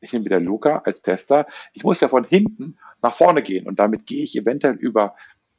[0.00, 3.78] ich nehme wieder Luca als Tester, ich muss ja von hinten nach vorne gehen und
[3.78, 5.16] damit gehe ich eventuell über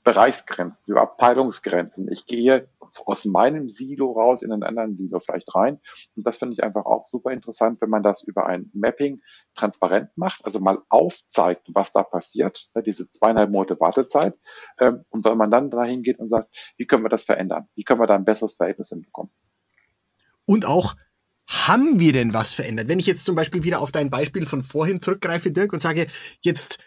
[0.10, 2.12] Bereichsgrenzen, über Abteilungsgrenzen.
[2.12, 2.68] Ich gehe
[3.06, 5.80] aus meinem Silo raus in einen anderen Silo vielleicht rein.
[6.16, 9.22] Und das finde ich einfach auch super interessant, wenn man das über ein Mapping
[9.54, 14.34] transparent macht, also mal aufzeigt, was da passiert, ne, diese zweieinhalb Monate Wartezeit.
[14.80, 17.68] Ähm, und wenn man dann dahin geht und sagt, wie können wir das verändern?
[17.76, 19.32] Wie können wir da ein besseres Verhältnis hinbekommen?
[20.46, 20.96] Und auch,
[21.68, 22.88] haben wir denn was verändert?
[22.88, 26.08] Wenn ich jetzt zum Beispiel wieder auf dein Beispiel von vorhin zurückgreife, Dirk, und sage,
[26.42, 26.80] jetzt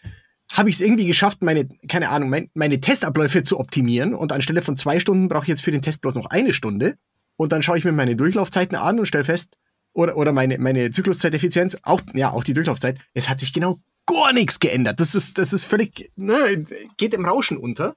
[0.53, 4.61] habe ich es irgendwie geschafft, meine, keine Ahnung, mein, meine Testabläufe zu optimieren und anstelle
[4.61, 6.97] von zwei Stunden brauche ich jetzt für den Test bloß noch eine Stunde
[7.37, 9.57] und dann schaue ich mir meine Durchlaufzeiten an und stelle fest,
[9.95, 14.33] oder, oder meine, meine Zykluszeiteffizienz, auch, ja, auch die Durchlaufzeit, es hat sich genau gar
[14.33, 15.01] nichts geändert.
[15.01, 16.65] Das ist, das ist völlig, ne,
[16.97, 17.95] geht im Rauschen unter.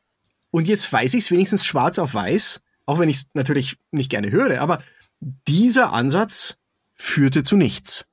[0.51, 4.09] Und jetzt weiß ich es wenigstens schwarz auf weiß, auch wenn ich es natürlich nicht
[4.09, 4.81] gerne höre, aber
[5.47, 6.57] dieser Ansatz
[6.93, 8.05] führte zu nichts.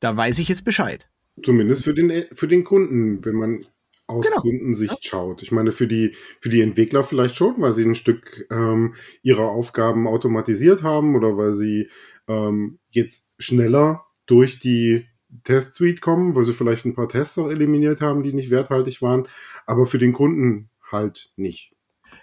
[0.00, 1.09] Da weiß ich jetzt Bescheid.
[1.42, 3.64] Zumindest für den, für den Kunden, wenn man
[4.06, 4.40] aus genau.
[4.40, 5.42] Kundensicht schaut.
[5.42, 9.48] Ich meine, für die, für die Entwickler vielleicht schon, weil sie ein Stück ähm, ihrer
[9.48, 11.88] Aufgaben automatisiert haben oder weil sie
[12.28, 15.06] ähm, jetzt schneller durch die
[15.44, 19.28] Test-Suite kommen, weil sie vielleicht ein paar Tests auch eliminiert haben, die nicht werthaltig waren,
[19.66, 21.72] aber für den Kunden halt nicht.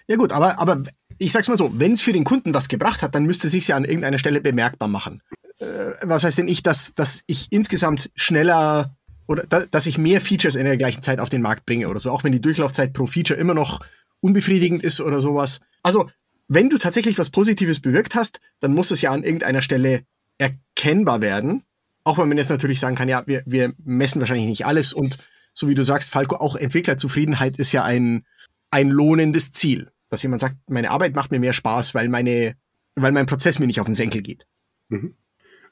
[0.06, 0.82] Ja gut, aber, aber
[1.16, 3.52] ich sag's mal so, wenn es für den Kunden was gebracht hat, dann müsste es
[3.52, 5.22] sich ja an irgendeiner Stelle bemerkbar machen.
[5.58, 8.97] Äh, was heißt denn ich, dass, dass ich insgesamt schneller
[9.28, 12.00] oder da, dass ich mehr Features in der gleichen Zeit auf den Markt bringe oder
[12.00, 13.80] so, auch wenn die Durchlaufzeit pro Feature immer noch
[14.20, 15.60] unbefriedigend ist oder sowas.
[15.82, 16.10] Also,
[16.48, 20.02] wenn du tatsächlich was Positives bewirkt hast, dann muss es ja an irgendeiner Stelle
[20.38, 21.62] erkennbar werden.
[22.04, 25.18] Auch wenn man jetzt natürlich sagen kann, ja, wir, wir messen wahrscheinlich nicht alles und
[25.52, 28.24] so wie du sagst, Falco, auch Entwicklerzufriedenheit ist ja ein,
[28.70, 29.90] ein lohnendes Ziel.
[30.08, 32.54] Dass jemand sagt, meine Arbeit macht mir mehr Spaß, weil meine,
[32.94, 34.46] weil mein Prozess mir nicht auf den Senkel geht.
[34.88, 35.16] Mhm.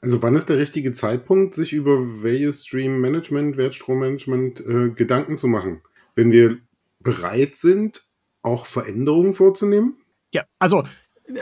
[0.01, 5.47] Also wann ist der richtige Zeitpunkt, sich über Value Stream Management, Wertstrommanagement äh, Gedanken zu
[5.47, 5.81] machen?
[6.15, 6.59] Wenn wir
[6.99, 8.07] bereit sind,
[8.41, 9.97] auch Veränderungen vorzunehmen?
[10.33, 10.83] Ja, also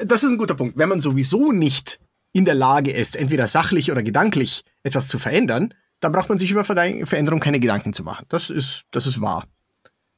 [0.05, 0.77] das ist ein guter Punkt.
[0.77, 1.99] Wenn man sowieso nicht
[2.33, 6.51] in der Lage ist, entweder sachlich oder gedanklich etwas zu verändern, dann braucht man sich
[6.51, 8.25] über Veränderung keine Gedanken zu machen.
[8.29, 9.47] Das ist, das ist wahr.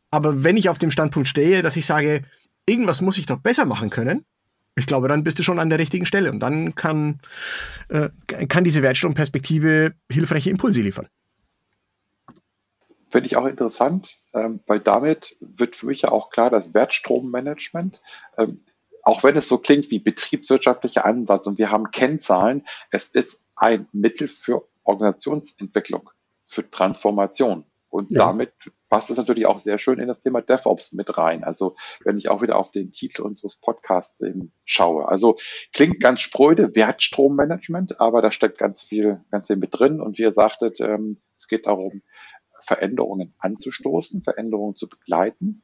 [0.10, 2.24] Aber wenn ich auf dem Standpunkt stehe, dass ich sage,
[2.66, 4.26] irgendwas muss ich doch besser machen können,
[4.78, 7.20] ich glaube, dann bist du schon an der richtigen Stelle und dann kann,
[7.90, 8.10] äh,
[8.48, 11.08] kann diese Wertstromperspektive hilfreiche Impulse liefern.
[13.10, 18.02] Finde ich auch interessant, ähm, weil damit wird für mich ja auch klar, dass Wertstrommanagement,
[18.38, 18.64] ähm,
[19.02, 23.88] auch wenn es so klingt wie betriebswirtschaftlicher Ansatz und wir haben Kennzahlen, es ist ein
[23.94, 26.10] Mittel für Organisationsentwicklung,
[26.46, 27.64] für Transformation.
[27.90, 28.26] Und ja.
[28.26, 28.54] damit
[28.90, 31.44] passt es natürlich auch sehr schön in das Thema DevOps mit rein.
[31.44, 35.08] Also wenn ich auch wieder auf den Titel unseres Podcasts eben schaue.
[35.08, 35.38] Also
[35.74, 40.02] klingt ganz spröde, Wertstrommanagement, aber da steckt ganz viel, ganz viel mit drin.
[40.02, 42.02] Und wie ihr sagtet, ähm, es geht darum,
[42.60, 45.64] Veränderungen anzustoßen, Veränderungen zu begleiten.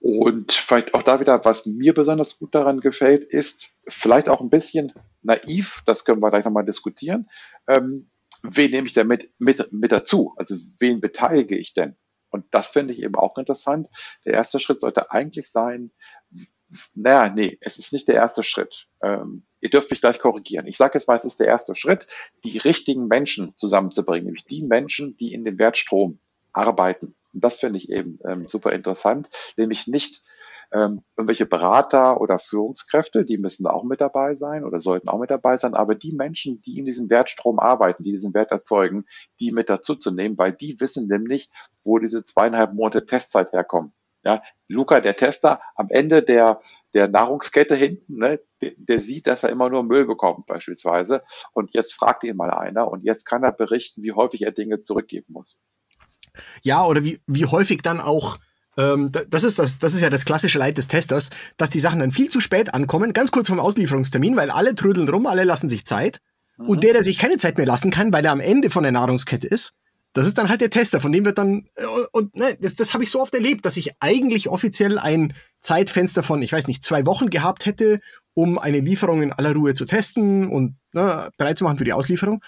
[0.00, 4.50] Und vielleicht auch da wieder, was mir besonders gut daran gefällt, ist vielleicht auch ein
[4.50, 7.30] bisschen naiv, das können wir gleich nochmal diskutieren,
[7.66, 8.10] ähm,
[8.44, 10.34] wen nehme ich denn mit, mit, mit dazu?
[10.36, 11.96] Also wen beteilige ich denn?
[12.28, 13.88] Und das finde ich eben auch interessant.
[14.24, 15.92] Der erste Schritt sollte eigentlich sein,
[16.94, 18.88] naja, nee, es ist nicht der erste Schritt.
[19.02, 20.66] Ähm, ihr dürft mich gleich korrigieren.
[20.66, 22.08] Ich sage jetzt mal, es ist der erste Schritt,
[22.44, 26.18] die richtigen Menschen zusammenzubringen, nämlich die Menschen, die in dem Wertstrom
[26.52, 27.14] arbeiten.
[27.32, 30.24] Und das finde ich eben ähm, super interessant, nämlich nicht
[30.74, 35.30] ähm, irgendwelche Berater oder Führungskräfte, die müssen auch mit dabei sein oder sollten auch mit
[35.30, 39.04] dabei sein, aber die Menschen, die in diesem Wertstrom arbeiten, die diesen Wert erzeugen,
[39.38, 41.48] die mit dazu zu nehmen, weil die wissen nämlich,
[41.84, 43.92] wo diese zweieinhalb Monate Testzeit herkommen.
[44.24, 46.60] Ja, Luca, der Tester, am Ende der,
[46.92, 51.22] der Nahrungskette hinten, ne, der, sieht, dass er immer nur Müll bekommt beispielsweise.
[51.52, 54.82] Und jetzt fragt ihn mal einer und jetzt kann er berichten, wie häufig er Dinge
[54.82, 55.60] zurückgeben muss.
[56.62, 58.38] Ja, oder wie, wie häufig dann auch
[58.76, 62.00] ähm, das, ist das, das ist ja das klassische Leid des Testers, dass die Sachen
[62.00, 65.68] dann viel zu spät ankommen, ganz kurz vom Auslieferungstermin, weil alle trödeln rum, alle lassen
[65.68, 66.20] sich Zeit.
[66.56, 66.68] Mhm.
[66.68, 68.92] Und der, der sich keine Zeit mehr lassen kann, weil er am Ende von der
[68.92, 69.74] Nahrungskette ist,
[70.14, 72.94] das ist dann halt der Tester, von dem wird dann, äh, und ne, das, das
[72.94, 76.84] habe ich so oft erlebt, dass ich eigentlich offiziell ein Zeitfenster von, ich weiß nicht,
[76.84, 78.00] zwei Wochen gehabt hätte,
[78.32, 81.92] um eine Lieferung in aller Ruhe zu testen und ne, bereit zu machen für die
[81.92, 82.42] Auslieferung.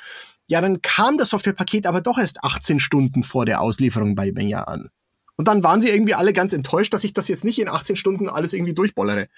[0.48, 4.68] Ja, dann kam das Softwarepaket aber doch erst 18 Stunden vor der Auslieferung bei mir
[4.68, 4.90] an.
[5.36, 7.96] Und dann waren sie irgendwie alle ganz enttäuscht, dass ich das jetzt nicht in 18
[7.96, 9.28] Stunden alles irgendwie durchbollere.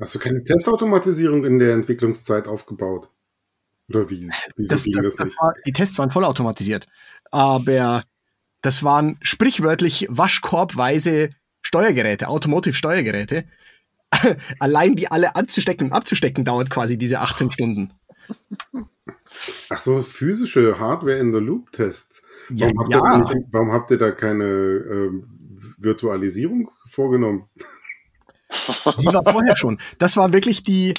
[0.00, 3.08] Hast du keine Testautomatisierung in der Entwicklungszeit aufgebaut?
[3.88, 4.28] Oder wie?
[4.56, 5.40] Wieso Das, ging das das nicht?
[5.40, 6.86] war, die Tests waren vollautomatisiert.
[7.30, 8.02] Aber
[8.62, 11.30] das waren sprichwörtlich waschkorbweise
[11.62, 13.44] Steuergeräte, Automotive-Steuergeräte.
[14.58, 17.92] Allein die alle anzustecken und abzustecken dauert quasi diese 18 Stunden.
[19.70, 22.22] Ach so, physische Hardware-in-the-Loop-Tests.
[22.50, 25.24] Ja, Warum, habt ihr da nicht- warum habt ihr da keine ähm,
[25.78, 27.48] Virtualisierung vorgenommen?
[29.00, 29.78] Die war vorher schon.
[29.98, 30.94] Das war wirklich die,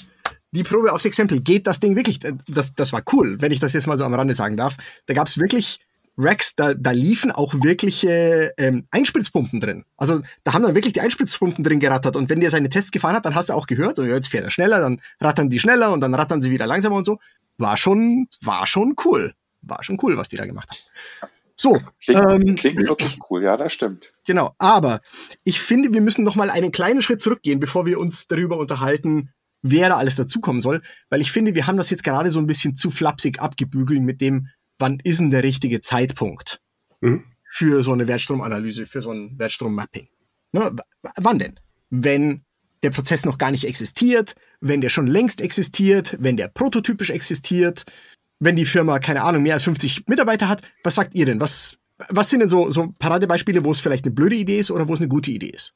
[0.51, 1.39] die Probe aufs Exempel.
[1.41, 2.19] Geht das Ding wirklich?
[2.47, 4.75] Das, das war cool, wenn ich das jetzt mal so am Rande sagen darf.
[5.05, 5.79] Da gab es wirklich
[6.17, 9.85] Racks, da, da liefen auch wirkliche ähm, Einspritzpumpen drin.
[9.97, 12.15] Also da haben dann wirklich die Einspritzpumpen drin gerattert.
[12.15, 14.29] Und wenn der seine Tests gefahren hat, dann hast du auch gehört, so, ja, jetzt
[14.29, 17.19] fährt er schneller, dann rattern die schneller und dann rattern sie wieder langsamer und so.
[17.57, 19.33] War schon, war schon cool.
[19.61, 21.29] War schon cool, was die da gemacht haben.
[21.57, 24.11] So, Klingt, ähm, klingt wirklich cool, ja, das stimmt.
[24.25, 25.01] Genau, aber
[25.45, 29.31] ich finde, wir müssen noch mal einen kleinen Schritt zurückgehen, bevor wir uns darüber unterhalten,
[29.61, 32.47] wer da alles dazukommen soll, weil ich finde, wir haben das jetzt gerade so ein
[32.47, 36.61] bisschen zu flapsig abgebügelt mit dem, wann ist denn der richtige Zeitpunkt
[37.01, 37.23] Mhm.
[37.49, 40.07] für so eine Wertstromanalyse, für so ein Wertstrommapping.
[40.53, 40.75] Ne?
[41.17, 41.59] Wann denn?
[41.89, 42.43] Wenn
[42.83, 47.83] der Prozess noch gar nicht existiert, wenn der schon längst existiert, wenn der prototypisch existiert,
[48.39, 51.39] wenn die Firma, keine Ahnung, mehr als 50 Mitarbeiter hat, was sagt ihr denn?
[51.39, 51.77] Was,
[52.09, 54.93] was sind denn so, so Paradebeispiele, wo es vielleicht eine blöde Idee ist oder wo
[54.93, 55.73] es eine gute Idee ist?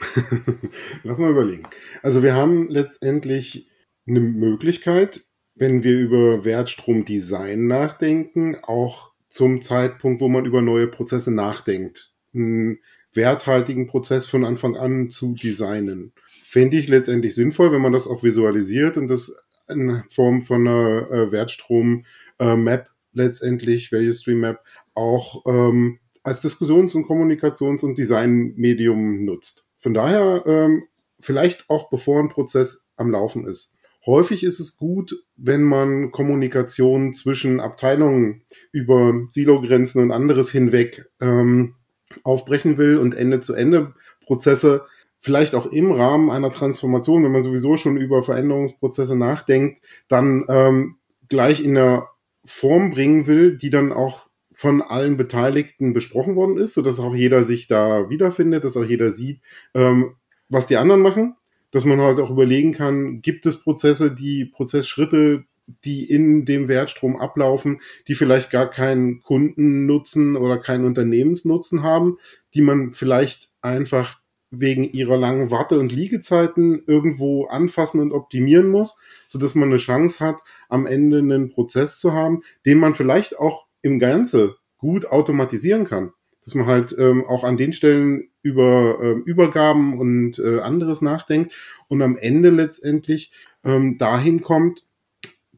[1.02, 1.64] Lass mal überlegen.
[2.02, 3.68] Also wir haben letztendlich
[4.06, 5.24] eine Möglichkeit,
[5.58, 12.78] wenn wir über Wertstromdesign nachdenken, auch zum Zeitpunkt, wo man über neue Prozesse nachdenkt, einen
[13.12, 16.12] werthaltigen Prozess von Anfang an zu designen.
[16.26, 19.36] Fände ich letztendlich sinnvoll, wenn man das auch visualisiert und das
[19.68, 24.60] in Form von einer äh, Wertstrom-Map letztendlich, Value Stream Map,
[24.94, 29.64] auch ähm, als Diskussions- und Kommunikations- und Designmedium nutzt.
[29.76, 30.84] Von daher ähm,
[31.20, 33.74] vielleicht auch bevor ein Prozess am Laufen ist.
[34.08, 38.42] Häufig ist es gut, wenn man Kommunikation zwischen Abteilungen
[38.72, 41.74] über Silogrenzen und anderes hinweg ähm,
[42.22, 44.86] aufbrechen will und Ende-zu-Ende-Prozesse
[45.20, 50.96] vielleicht auch im Rahmen einer Transformation, wenn man sowieso schon über Veränderungsprozesse nachdenkt, dann ähm,
[51.28, 52.08] gleich in der
[52.46, 57.44] Form bringen will, die dann auch von allen Beteiligten besprochen worden ist, sodass auch jeder
[57.44, 59.42] sich da wiederfindet, dass auch jeder sieht,
[59.74, 60.14] ähm,
[60.48, 61.36] was die anderen machen,
[61.70, 65.44] dass man halt auch überlegen kann, gibt es Prozesse, die Prozessschritte,
[65.84, 72.18] die in dem Wertstrom ablaufen, die vielleicht gar keinen Kundennutzen oder keinen Unternehmensnutzen haben,
[72.54, 74.18] die man vielleicht einfach
[74.50, 79.76] wegen ihrer langen Warte- und Liegezeiten irgendwo anfassen und optimieren muss, so dass man eine
[79.76, 80.36] Chance hat,
[80.70, 86.12] am Ende einen Prozess zu haben, den man vielleicht auch im Ganze gut automatisieren kann.
[86.48, 91.52] Dass man halt ähm, auch an den Stellen über ähm, Übergaben und äh, anderes nachdenkt
[91.88, 93.32] und am Ende letztendlich
[93.64, 94.86] ähm, dahin kommt,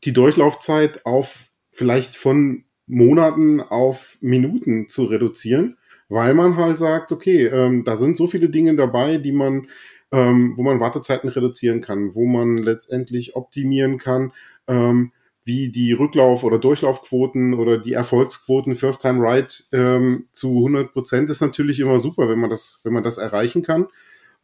[0.03, 5.77] die Durchlaufzeit auf vielleicht von Monaten auf Minuten zu reduzieren,
[6.09, 9.69] weil man halt sagt, okay, ähm, da sind so viele Dinge dabei, die man,
[10.11, 14.33] ähm, wo man Wartezeiten reduzieren kann, wo man letztendlich optimieren kann,
[14.67, 15.13] ähm,
[15.51, 21.29] wie die Rücklauf- oder Durchlaufquoten oder die Erfolgsquoten First Time Right ähm, zu 100 Prozent
[21.29, 23.89] ist natürlich immer super, wenn man das, wenn man das erreichen kann.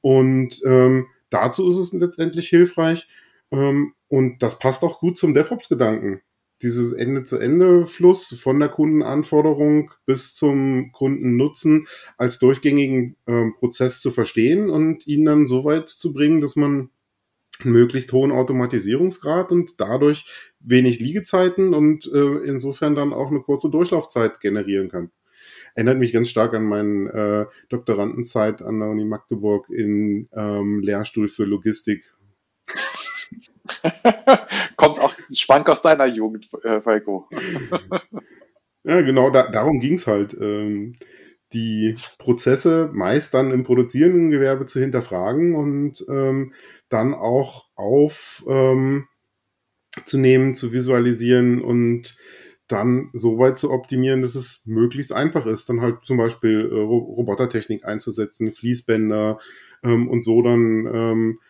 [0.01, 3.07] Und ähm, dazu ist es letztendlich hilfreich.
[3.53, 6.23] Ähm, und das passt auch gut zum DevOps-Gedanken.
[6.61, 11.87] Dieses Ende-zu-Ende-Fluss von der Kundenanforderung bis zum Kundennutzen
[12.19, 16.91] als durchgängigen ähm, Prozess zu verstehen und ihn dann so weit zu bringen, dass man
[17.65, 20.27] möglichst hohen Automatisierungsgrad und dadurch
[20.61, 25.11] wenig Liegezeiten und äh, insofern dann auch eine kurze Durchlaufzeit generieren kann.
[25.75, 31.29] Erinnert mich ganz stark an meine äh, Doktorandenzeit an der Uni Magdeburg in ähm, Lehrstuhl
[31.29, 32.05] für Logistik.
[34.77, 37.29] Kommt auch Schwank aus deiner Jugend, äh, Falco.
[38.85, 40.37] Ja, genau, da, darum ging's halt.
[40.41, 40.95] Ähm,
[41.53, 46.53] die Prozesse meist dann im produzierenden Gewerbe zu hinterfragen und ähm,
[46.89, 49.07] dann auch auf ähm,
[50.05, 52.17] zu visualisieren und
[52.69, 56.75] dann so weit zu optimieren, dass es möglichst einfach ist, dann halt zum Beispiel äh,
[56.75, 59.39] Ro- Robotertechnik einzusetzen, Fließbänder
[59.85, 61.41] ähm, und so dann ähm,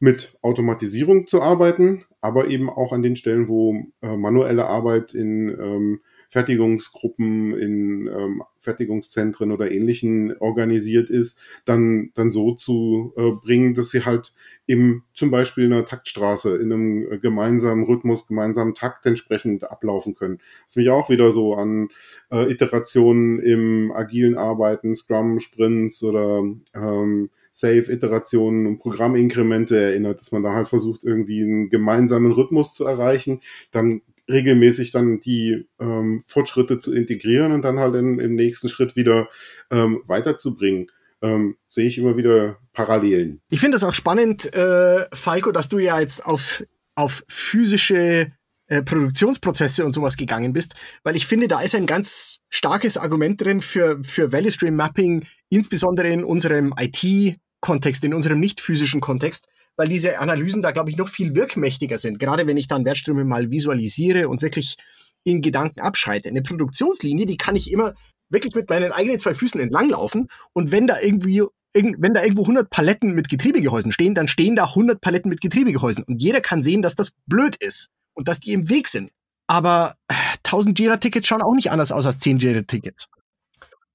[0.00, 5.48] mit Automatisierung zu arbeiten, aber eben auch an den Stellen, wo äh, manuelle Arbeit in
[5.50, 6.00] ähm,
[6.30, 13.90] Fertigungsgruppen, in ähm, Fertigungszentren oder ähnlichen organisiert ist, dann, dann so zu äh, bringen, dass
[13.90, 14.32] sie halt
[14.66, 20.14] im zum Beispiel in einer Taktstraße in einem äh, gemeinsamen Rhythmus, gemeinsamen Takt entsprechend ablaufen
[20.14, 20.38] können.
[20.66, 21.88] Das mich auch wieder so an
[22.30, 30.44] äh, Iterationen im agilen Arbeiten, Scrum, Sprints oder ähm, Save-Iterationen und Programminkremente erinnert, dass man
[30.44, 33.40] da halt versucht, irgendwie einen gemeinsamen Rhythmus zu erreichen,
[33.72, 38.96] dann regelmäßig dann die ähm, Fortschritte zu integrieren und dann halt in, im nächsten Schritt
[38.96, 39.28] wieder
[39.70, 40.88] ähm, weiterzubringen
[41.22, 43.40] ähm, sehe ich immer wieder Parallelen.
[43.50, 46.64] Ich finde es auch spannend, äh, Falco, dass du ja jetzt auf,
[46.94, 48.32] auf physische
[48.66, 53.40] äh, Produktionsprozesse und sowas gegangen bist, weil ich finde, da ist ein ganz starkes Argument
[53.40, 59.46] drin für, für Value Stream Mapping, insbesondere in unserem IT-Kontext, in unserem nicht physischen Kontext,
[59.80, 62.18] weil diese Analysen da, glaube ich, noch viel wirkmächtiger sind.
[62.18, 64.76] Gerade wenn ich dann Wertströme mal visualisiere und wirklich
[65.24, 66.28] in Gedanken abschreite.
[66.28, 67.94] Eine Produktionslinie, die kann ich immer
[68.28, 72.68] wirklich mit meinen eigenen zwei Füßen entlanglaufen und wenn da irgendwie wenn da irgendwo 100
[72.68, 76.82] Paletten mit Getriebegehäusen stehen, dann stehen da 100 Paletten mit Getriebegehäusen und jeder kann sehen,
[76.82, 79.10] dass das blöd ist und dass die im Weg sind.
[79.46, 79.94] Aber
[80.42, 83.08] 1000 Jira-Tickets schauen auch nicht anders aus als 10 Jira-Tickets.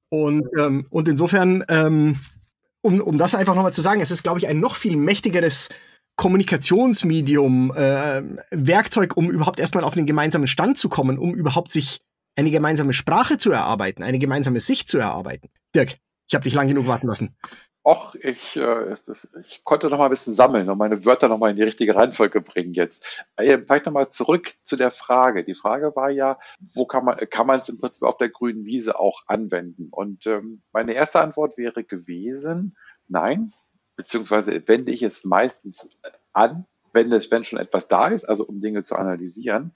[0.09, 2.17] Und, ähm, und insofern, ähm,
[2.85, 5.69] um, um das einfach nochmal zu sagen, es ist, glaube ich, ein noch viel mächtigeres
[6.17, 8.21] Kommunikationsmedium, äh,
[8.51, 12.01] Werkzeug, um überhaupt erstmal auf einen gemeinsamen Stand zu kommen, um überhaupt sich
[12.35, 15.49] eine gemeinsame Sprache zu erarbeiten, eine gemeinsame Sicht zu erarbeiten.
[15.73, 17.35] Dirk, ich habe dich lang genug warten lassen.
[17.87, 18.95] Och, ich, äh,
[19.47, 21.95] ich konnte noch mal ein bisschen sammeln und meine Wörter noch mal in die richtige
[21.95, 23.23] Reihenfolge bringen jetzt.
[23.35, 25.43] Äh, vielleicht noch mal zurück zu der Frage.
[25.43, 28.65] Die Frage war ja, wo kann man kann man es im Prinzip auf der grünen
[28.65, 29.89] Wiese auch anwenden?
[29.91, 32.75] Und ähm, meine erste Antwort wäre gewesen,
[33.07, 33.53] nein,
[33.95, 35.95] beziehungsweise wende ich es meistens
[36.33, 36.65] an,
[36.95, 39.73] wenn, das, wenn schon etwas da ist, also um Dinge zu analysieren.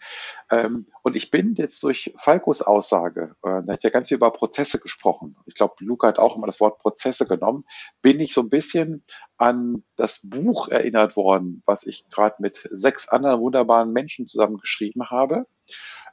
[0.49, 4.31] Ähm, und ich bin jetzt durch Falkos Aussage, äh, da hat ja ganz viel über
[4.31, 5.35] Prozesse gesprochen.
[5.45, 7.65] Ich glaube, Luca hat auch immer das Wort Prozesse genommen,
[8.01, 9.03] bin ich so ein bisschen
[9.37, 15.09] an das Buch erinnert worden, was ich gerade mit sechs anderen wunderbaren Menschen zusammen geschrieben
[15.09, 15.45] habe.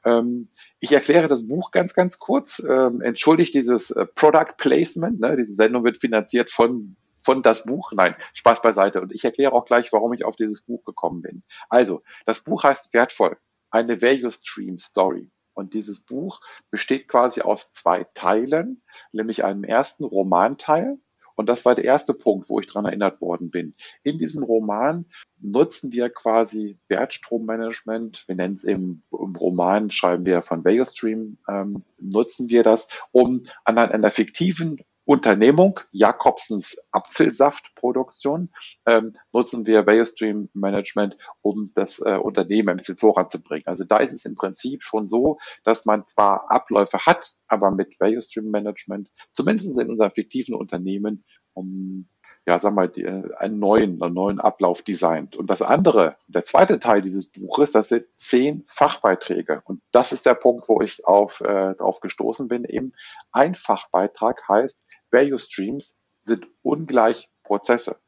[0.05, 0.49] Ähm,
[0.81, 2.61] ich erkläre das Buch ganz, ganz kurz.
[2.69, 5.21] Ähm, entschuldigt dieses äh, Product Placement.
[5.21, 5.37] Ne?
[5.37, 6.97] Diese Sendung wird finanziert von
[7.27, 7.93] von das Buch.
[7.93, 9.03] Nein, Spaß beiseite.
[9.03, 11.43] Und ich erkläre auch gleich, warum ich auf dieses Buch gekommen bin.
[11.69, 13.37] Also, das Buch heißt Wertvoll,
[13.71, 15.31] eine Value Stream Story.
[15.53, 20.99] Und dieses Buch besteht quasi aus zwei Teilen, nämlich einem ersten Romanteil.
[21.35, 23.75] Und das war der erste Punkt, wo ich dran erinnert worden bin.
[24.03, 25.05] In diesem Roman
[25.39, 28.25] nutzen wir quasi Wertstrommanagement.
[28.27, 32.89] Wir nennen es im, im Roman, schreiben wir von Value Stream, ähm, nutzen wir das,
[33.13, 38.51] um anhand einer fiktiven Unternehmung, Jakobsens Apfelsaftproduktion,
[38.87, 43.67] ähm, nutzen wir Value Stream Management, um das äh, Unternehmen ein bisschen voranzubringen.
[43.67, 47.95] Also da ist es im Prinzip schon so, dass man zwar Abläufe hat, aber mit
[48.01, 52.09] Value Stream Management, zumindest in unserem fiktiven Unternehmen, um
[52.47, 55.35] ja, sag mal, die, äh, einen neuen, einen neuen Ablauf designt.
[55.35, 59.63] Und das andere, der zweite Teil dieses Buches, das sind zehn Fachbeiträge.
[59.65, 62.65] Und das ist der Punkt, wo ich auf, äh, drauf gestoßen bin.
[62.65, 62.93] Eben
[63.33, 68.01] ein Fachbeitrag heißt, Value Streams sind ungleich Prozesse.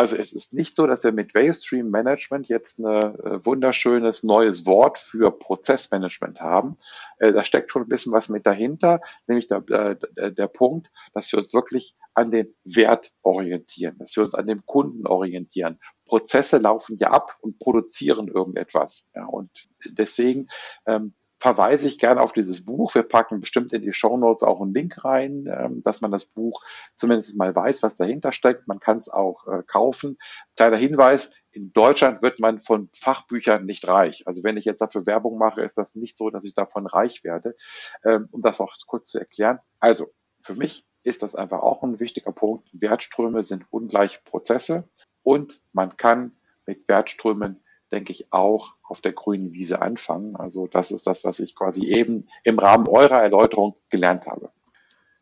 [0.00, 4.22] Also es ist nicht so, dass wir mit Value Stream Management jetzt ein äh, wunderschönes
[4.22, 6.78] neues Wort für Prozessmanagement haben.
[7.18, 9.96] Äh, da steckt schon ein bisschen was mit dahinter, nämlich der, der,
[10.30, 14.64] der Punkt, dass wir uns wirklich an den Wert orientieren, dass wir uns an dem
[14.64, 15.78] Kunden orientieren.
[16.06, 19.10] Prozesse laufen ja ab und produzieren irgendetwas.
[19.14, 19.50] Ja, und
[19.84, 20.48] deswegen
[20.86, 22.94] ähm, verweise ich gerne auf dieses Buch.
[22.94, 26.26] Wir packen bestimmt in die Show Notes auch einen Link rein, ähm, dass man das
[26.26, 26.62] Buch
[26.94, 28.68] zumindest mal weiß, was dahinter steckt.
[28.68, 30.18] Man kann es auch äh, kaufen.
[30.56, 34.26] Kleiner Hinweis, in Deutschland wird man von Fachbüchern nicht reich.
[34.26, 37.24] Also wenn ich jetzt dafür Werbung mache, ist das nicht so, dass ich davon reich
[37.24, 37.56] werde.
[38.04, 39.58] Ähm, um das auch kurz zu erklären.
[39.80, 40.12] Also
[40.42, 42.68] für mich ist das einfach auch ein wichtiger Punkt.
[42.72, 44.88] Wertströme sind ungleich Prozesse
[45.22, 46.36] und man kann
[46.66, 50.36] mit Wertströmen denke ich, auch auf der grünen Wiese anfangen.
[50.36, 54.50] Also das ist das, was ich quasi eben im Rahmen eurer Erläuterung gelernt habe.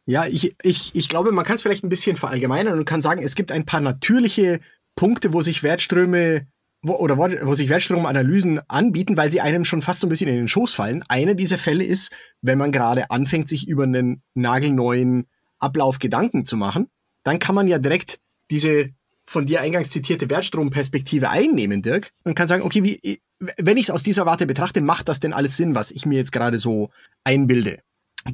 [0.07, 3.23] Ja, ich, ich, ich glaube, man kann es vielleicht ein bisschen verallgemeinern und kann sagen,
[3.23, 4.61] es gibt ein paar natürliche
[4.97, 6.47] Punkte, wo sich Wertströme
[6.83, 10.29] wo, oder wo, wo sich Wertstromanalysen anbieten, weil sie einem schon fast so ein bisschen
[10.29, 11.05] in den Schoß fallen.
[11.09, 15.27] Einer dieser Fälle ist, wenn man gerade anfängt, sich über einen nagelneuen
[15.59, 16.89] Ablauf Gedanken zu machen,
[17.25, 18.91] dann kann man ja direkt diese
[19.29, 23.21] von dir eingangs zitierte Wertstromperspektive einnehmen, Dirk, und kann sagen, okay, wie,
[23.59, 26.17] wenn ich es aus dieser Warte betrachte, macht das denn alles Sinn, was ich mir
[26.17, 26.91] jetzt gerade so
[27.25, 27.81] einbilde?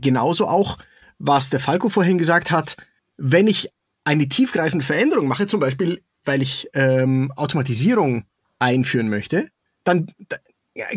[0.01, 0.79] Genauso auch,
[1.19, 2.77] was der Falco vorhin gesagt hat,
[3.17, 3.71] wenn ich
[4.05, 8.25] eine tiefgreifende Veränderung mache, zum Beispiel, weil ich ähm, Automatisierung
[8.61, 9.49] einführen möchte,
[9.83, 10.07] dann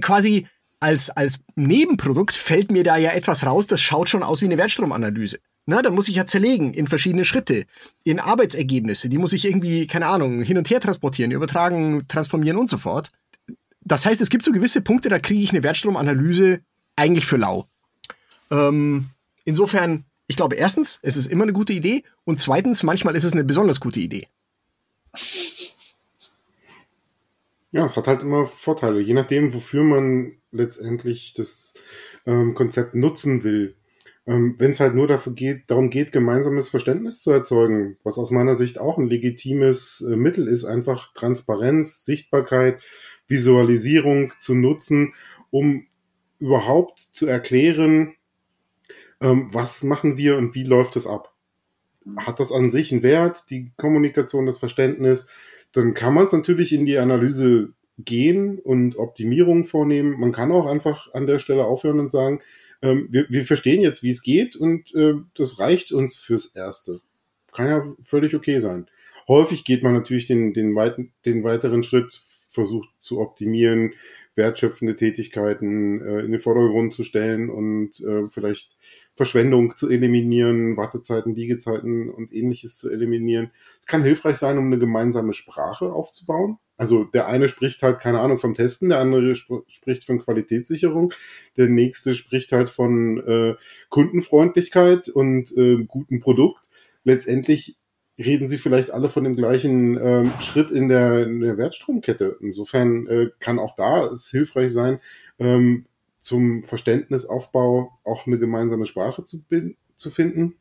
[0.01, 0.47] quasi
[0.79, 4.57] als, als Nebenprodukt fällt mir da ja etwas raus, das schaut schon aus wie eine
[4.57, 5.39] Wertstromanalyse.
[5.69, 7.65] Na, dann muss ich ja zerlegen in verschiedene Schritte,
[8.05, 9.09] in Arbeitsergebnisse.
[9.09, 13.09] Die muss ich irgendwie, keine Ahnung, hin und her transportieren, übertragen, transformieren und so fort.
[13.81, 16.61] Das heißt, es gibt so gewisse Punkte, da kriege ich eine Wertstromanalyse
[16.95, 17.67] eigentlich für lau.
[18.49, 19.09] Ähm,
[19.43, 23.33] insofern, ich glaube, erstens, es ist immer eine gute Idee und zweitens, manchmal ist es
[23.33, 24.27] eine besonders gute Idee.
[27.71, 31.73] Ja, es hat halt immer Vorteile, je nachdem, wofür man letztendlich das
[32.25, 33.75] ähm, Konzept nutzen will.
[34.27, 38.29] Ähm, Wenn es halt nur dafür geht, darum geht, gemeinsames Verständnis zu erzeugen, was aus
[38.29, 42.81] meiner Sicht auch ein legitimes äh, Mittel ist, einfach Transparenz, Sichtbarkeit,
[43.27, 45.13] Visualisierung zu nutzen,
[45.49, 45.87] um
[46.39, 48.15] überhaupt zu erklären,
[49.21, 51.33] ähm, was machen wir und wie läuft es ab.
[52.17, 55.27] Hat das an sich einen Wert, die Kommunikation, das Verständnis?
[55.71, 60.19] Dann kann man es natürlich in die Analyse gehen und Optimierungen vornehmen.
[60.19, 62.41] Man kann auch einfach an der Stelle aufhören und sagen,
[62.81, 66.99] ähm, wir, wir verstehen jetzt, wie es geht und äh, das reicht uns fürs Erste.
[67.53, 68.87] Kann ja völlig okay sein.
[69.27, 73.93] Häufig geht man natürlich den, den, weiten, den weiteren Schritt, versucht zu optimieren,
[74.35, 78.77] wertschöpfende Tätigkeiten äh, in den Vordergrund zu stellen und äh, vielleicht
[79.15, 83.51] Verschwendung zu eliminieren, Wartezeiten, Liegezeiten und ähnliches zu eliminieren.
[83.79, 86.59] Es kann hilfreich sein, um eine gemeinsame Sprache aufzubauen.
[86.77, 91.13] Also der eine spricht halt, keine Ahnung, vom Testen, der andere sp spricht von Qualitätssicherung,
[91.57, 93.55] der nächste spricht halt von äh,
[93.89, 96.69] Kundenfreundlichkeit und äh, gutem Produkt.
[97.03, 97.77] Letztendlich
[98.19, 102.37] reden sie vielleicht alle von dem gleichen ähm, Schritt in der, in der Wertstromkette.
[102.41, 104.99] Insofern äh, kann auch da es hilfreich sein,
[105.39, 105.85] ähm,
[106.19, 109.43] zum Verständnisaufbau auch eine gemeinsame Sprache zu,
[109.95, 110.55] zu finden.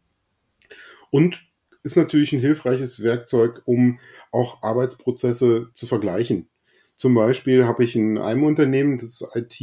[1.10, 1.45] Und
[1.86, 4.00] ist natürlich ein hilfreiches Werkzeug, um
[4.32, 6.48] auch Arbeitsprozesse zu vergleichen.
[6.96, 9.60] Zum Beispiel habe ich in einem Unternehmen, das IT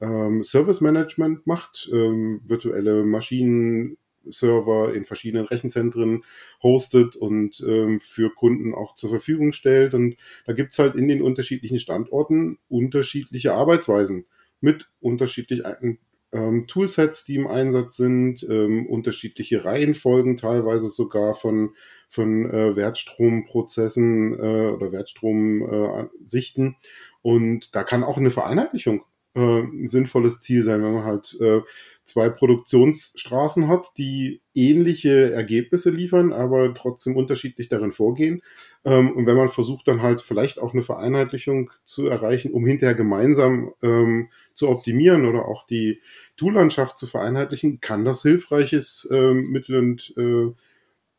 [0.00, 3.96] ähm, Service Management macht, ähm, virtuelle Maschinen,
[4.30, 6.24] Server in verschiedenen Rechenzentren
[6.62, 9.94] hostet und ähm, für Kunden auch zur Verfügung stellt.
[9.94, 14.26] Und da gibt es halt in den unterschiedlichen Standorten unterschiedliche Arbeitsweisen
[14.60, 15.98] mit unterschiedlichen
[16.34, 21.70] ähm, Toolsets, die im Einsatz sind, ähm, unterschiedliche Reihenfolgen, teilweise sogar von,
[22.08, 26.66] von äh, Wertstromprozessen äh, oder Wertstromsichten.
[26.66, 26.86] Äh,
[27.22, 29.04] und da kann auch eine Vereinheitlichung
[29.34, 31.60] äh, ein sinnvolles Ziel sein, wenn man halt äh,
[32.04, 38.42] zwei Produktionsstraßen hat, die ähnliche Ergebnisse liefern, aber trotzdem unterschiedlich darin vorgehen.
[38.84, 42.94] Ähm, und wenn man versucht, dann halt vielleicht auch eine Vereinheitlichung zu erreichen, um hinterher
[42.94, 46.00] gemeinsam ähm, zu optimieren oder auch die
[46.36, 50.52] Toollandschaft zu vereinheitlichen, kann das hilfreiches äh, Mittel und äh,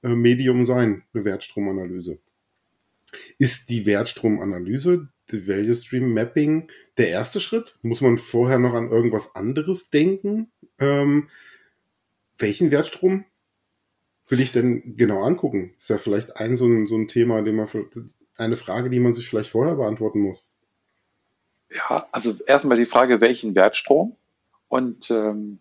[0.06, 2.20] äh, Medium sein, eine Wertstromanalyse.
[3.38, 7.76] Ist die Wertstromanalyse, die Value Stream Mapping, der erste Schritt?
[7.82, 10.52] Muss man vorher noch an irgendwas anderes denken?
[10.80, 11.30] Ähm,
[12.38, 13.26] welchen Wertstrom
[14.28, 15.74] will ich denn genau angucken?
[15.78, 17.68] Ist ja vielleicht ein so ein, so ein Thema, den man
[18.38, 20.50] eine Frage, die man sich vielleicht vorher beantworten muss.
[21.70, 24.16] Ja, also erstmal die Frage, welchen Wertstrom?
[24.68, 25.60] Und ähm,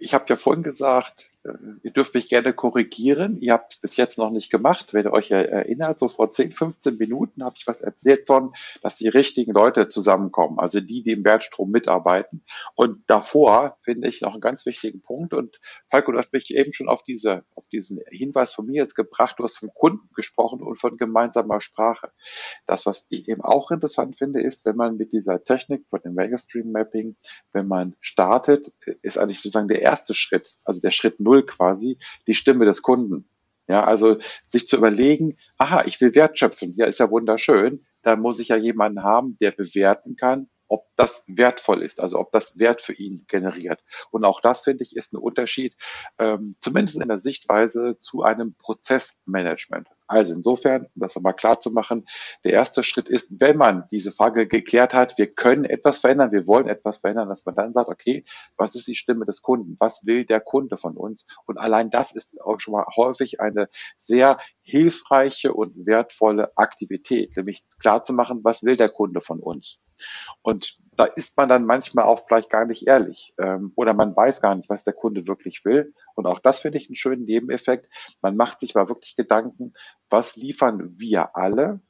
[0.00, 1.50] ich habe ja vorhin gesagt, äh,
[1.82, 3.36] ihr dürft mich gerne korrigieren.
[3.40, 4.94] Ihr habt es bis jetzt noch nicht gemacht.
[4.94, 8.96] Wenn ihr euch erinnert, so vor 10, 15 Minuten habe ich was erzählt von, dass
[8.96, 12.44] die richtigen Leute zusammenkommen, also die, die im Wertstrom mitarbeiten.
[12.76, 15.34] Und davor finde ich noch einen ganz wichtigen Punkt.
[15.34, 18.94] Und Falco, du hast mich eben schon auf diese, auf diesen Hinweis von mir jetzt
[18.94, 19.38] gebracht.
[19.38, 22.12] Du hast vom Kunden gesprochen und von gemeinsamer Sprache.
[22.66, 26.14] Das, was ich eben auch interessant finde, ist, wenn man mit dieser Technik von dem
[26.14, 27.16] Megastream Mapping,
[27.52, 28.72] wenn man startet,
[29.02, 33.28] ist eigentlich sozusagen der erste Schritt, also der Schritt Null quasi die Stimme des Kunden.
[33.66, 34.16] Ja, also
[34.46, 38.56] sich zu überlegen, aha, ich will wertschöpfen, ja, ist ja wunderschön, da muss ich ja
[38.56, 43.24] jemanden haben, der bewerten kann, ob das wertvoll ist, also ob das Wert für ihn
[43.28, 43.82] generiert.
[44.10, 45.76] Und auch das, finde ich, ist ein Unterschied,
[46.18, 49.88] ähm, zumindest in der Sichtweise zu einem Prozessmanagement.
[50.08, 52.08] Also insofern, um das aber klar zu machen,
[52.42, 56.46] der erste Schritt ist, wenn man diese Frage geklärt hat, wir können etwas verändern, wir
[56.46, 58.24] wollen etwas verändern, dass man dann sagt, okay,
[58.56, 59.76] was ist die Stimme des Kunden?
[59.78, 61.28] Was will der Kunde von uns?
[61.44, 67.64] Und allein das ist auch schon mal häufig eine sehr hilfreiche und wertvolle Aktivität, nämlich
[67.80, 69.84] klar zu machen, was will der Kunde von uns?
[70.42, 74.40] Und da ist man dann manchmal auch vielleicht gar nicht ehrlich ähm, oder man weiß
[74.40, 75.94] gar nicht, was der Kunde wirklich will.
[76.16, 77.88] Und auch das finde ich einen schönen Nebeneffekt.
[78.20, 79.74] Man macht sich mal wirklich Gedanken,
[80.10, 81.80] was liefern wir alle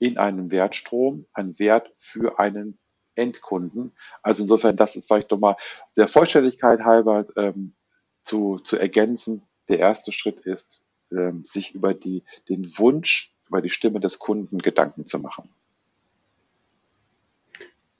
[0.00, 2.76] in einem Wertstrom, ein Wert für einen
[3.14, 3.96] Endkunden.
[4.20, 5.56] Also insofern, das ist vielleicht doch mal
[5.96, 7.76] der Vollständigkeit halber ähm,
[8.22, 9.46] zu, zu ergänzen.
[9.68, 14.58] Der erste Schritt ist, ähm, sich über die, den Wunsch, über die Stimme des Kunden
[14.58, 15.54] Gedanken zu machen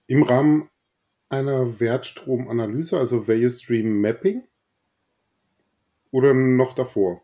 [0.07, 0.71] im Rahmen
[1.29, 4.45] einer Wertstromanalyse, also Value Stream Mapping?
[6.11, 7.23] Oder noch davor?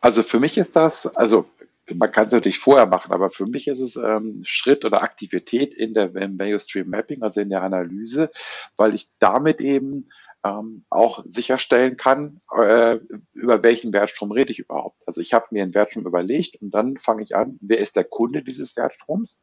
[0.00, 1.46] Also für mich ist das, also
[1.94, 5.74] man kann es natürlich vorher machen, aber für mich ist es ähm, Schritt oder Aktivität
[5.74, 8.30] in der Value Stream Mapping, also in der Analyse,
[8.76, 10.10] weil ich damit eben
[10.44, 12.98] ähm, auch sicherstellen kann, äh,
[13.32, 15.02] über welchen Wertstrom rede ich überhaupt.
[15.06, 18.04] Also ich habe mir einen Wertstrom überlegt und dann fange ich an, wer ist der
[18.04, 19.42] Kunde dieses Wertstroms?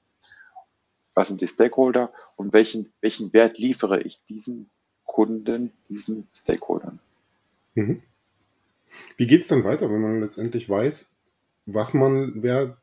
[1.15, 4.69] Was sind die Stakeholder und welchen, welchen Wert liefere ich diesen
[5.05, 6.99] Kunden, diesen Stakeholdern?
[7.73, 8.03] Mhm.
[9.17, 11.11] Wie geht es dann weiter, wenn man letztendlich weiß,
[11.65, 12.77] was man Wert,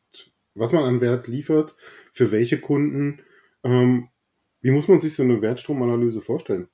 [0.54, 1.74] was man an Wert liefert,
[2.12, 3.20] für welche Kunden?
[3.64, 4.08] Ähm,
[4.60, 6.68] wie muss man sich so eine Wertstromanalyse vorstellen?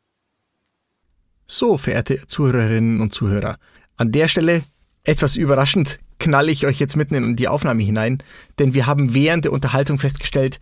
[1.47, 3.59] So, verehrte Zuhörerinnen und Zuhörer,
[3.97, 4.63] an der Stelle
[5.05, 8.23] etwas überraschend knalle ich euch jetzt mitten in die Aufnahme hinein,
[8.59, 10.59] denn wir haben während der Unterhaltung festgestellt,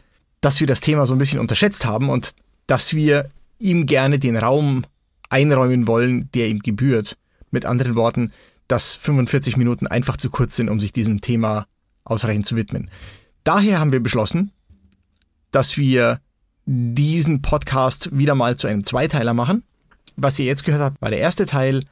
[0.47, 2.33] dass wir das Thema so ein bisschen unterschätzt haben und
[2.69, 4.85] dass wir ihm gerne den Raum
[5.29, 7.17] einräumen wollen, der ihm gebührt.
[7.51, 8.31] Mit anderen Worten,
[8.69, 11.67] dass 45 Minuten einfach zu kurz sind, um sich diesem Thema
[12.05, 12.93] ausreichend zu widmen.
[13.43, 14.53] Daher haben wir beschlossen,
[15.51, 16.21] dass wir
[16.65, 19.65] diesen Podcast wieder mal zu einem Zweiteiler machen.
[20.15, 21.83] Was ihr jetzt gehört habt, war der erste Teil.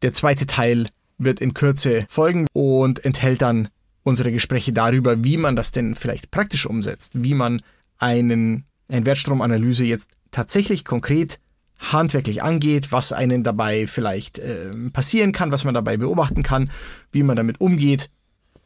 [0.00, 0.86] Der zweite Teil
[1.18, 3.68] wird in Kürze folgen und enthält dann
[4.02, 7.60] unsere Gespräche darüber, wie man das denn vielleicht praktisch umsetzt, wie man
[7.98, 11.38] einen, eine Wertstromanalyse jetzt tatsächlich konkret
[11.80, 16.70] handwerklich angeht, was einen dabei vielleicht äh, passieren kann, was man dabei beobachten kann,
[17.12, 18.10] wie man damit umgeht.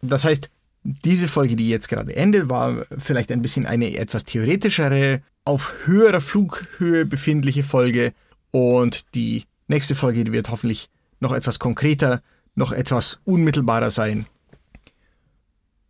[0.01, 0.51] Das heißt,
[0.83, 6.20] diese Folge, die jetzt gerade endet, war vielleicht ein bisschen eine etwas theoretischere, auf höherer
[6.20, 8.12] Flughöhe befindliche Folge,
[8.53, 12.22] und die nächste Folge wird hoffentlich noch etwas konkreter,
[12.55, 14.26] noch etwas unmittelbarer sein.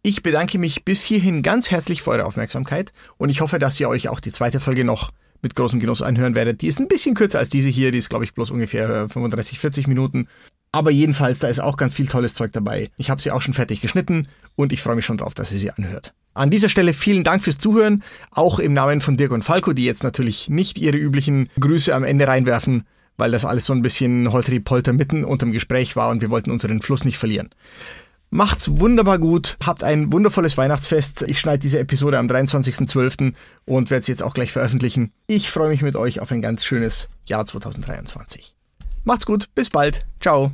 [0.05, 3.89] Ich bedanke mich bis hierhin ganz herzlich für eure Aufmerksamkeit und ich hoffe, dass ihr
[3.89, 6.61] euch auch die zweite Folge noch mit großem Genuss anhören werdet.
[6.61, 9.61] Die ist ein bisschen kürzer als diese hier, die ist glaube ich bloß ungefähr 35,
[9.61, 10.27] 40 Minuten.
[10.73, 12.91] Aber jedenfalls, da ist auch ganz viel tolles Zeug dabei.
[12.97, 14.27] Ich habe sie auch schon fertig geschnitten
[14.57, 16.15] und ich freue mich schon drauf, dass ihr sie anhört.
[16.35, 19.85] An dieser Stelle vielen Dank fürs Zuhören, auch im Namen von Dirk und Falco, die
[19.85, 22.89] jetzt natürlich nicht ihre üblichen Grüße am Ende reinwerfen,
[23.19, 26.83] weil das alles so ein bisschen holteri-polter mitten unterm Gespräch war und wir wollten unseren
[26.83, 27.51] Fluss nicht verlieren.
[28.35, 31.21] Macht's wunderbar gut, habt ein wundervolles Weihnachtsfest.
[31.29, 33.35] Ich schneide diese Episode am 23.12.
[33.67, 35.13] und werde sie jetzt auch gleich veröffentlichen.
[35.27, 38.55] Ich freue mich mit euch auf ein ganz schönes Jahr 2023.
[39.05, 40.07] Macht's gut, bis bald.
[40.19, 40.53] Ciao.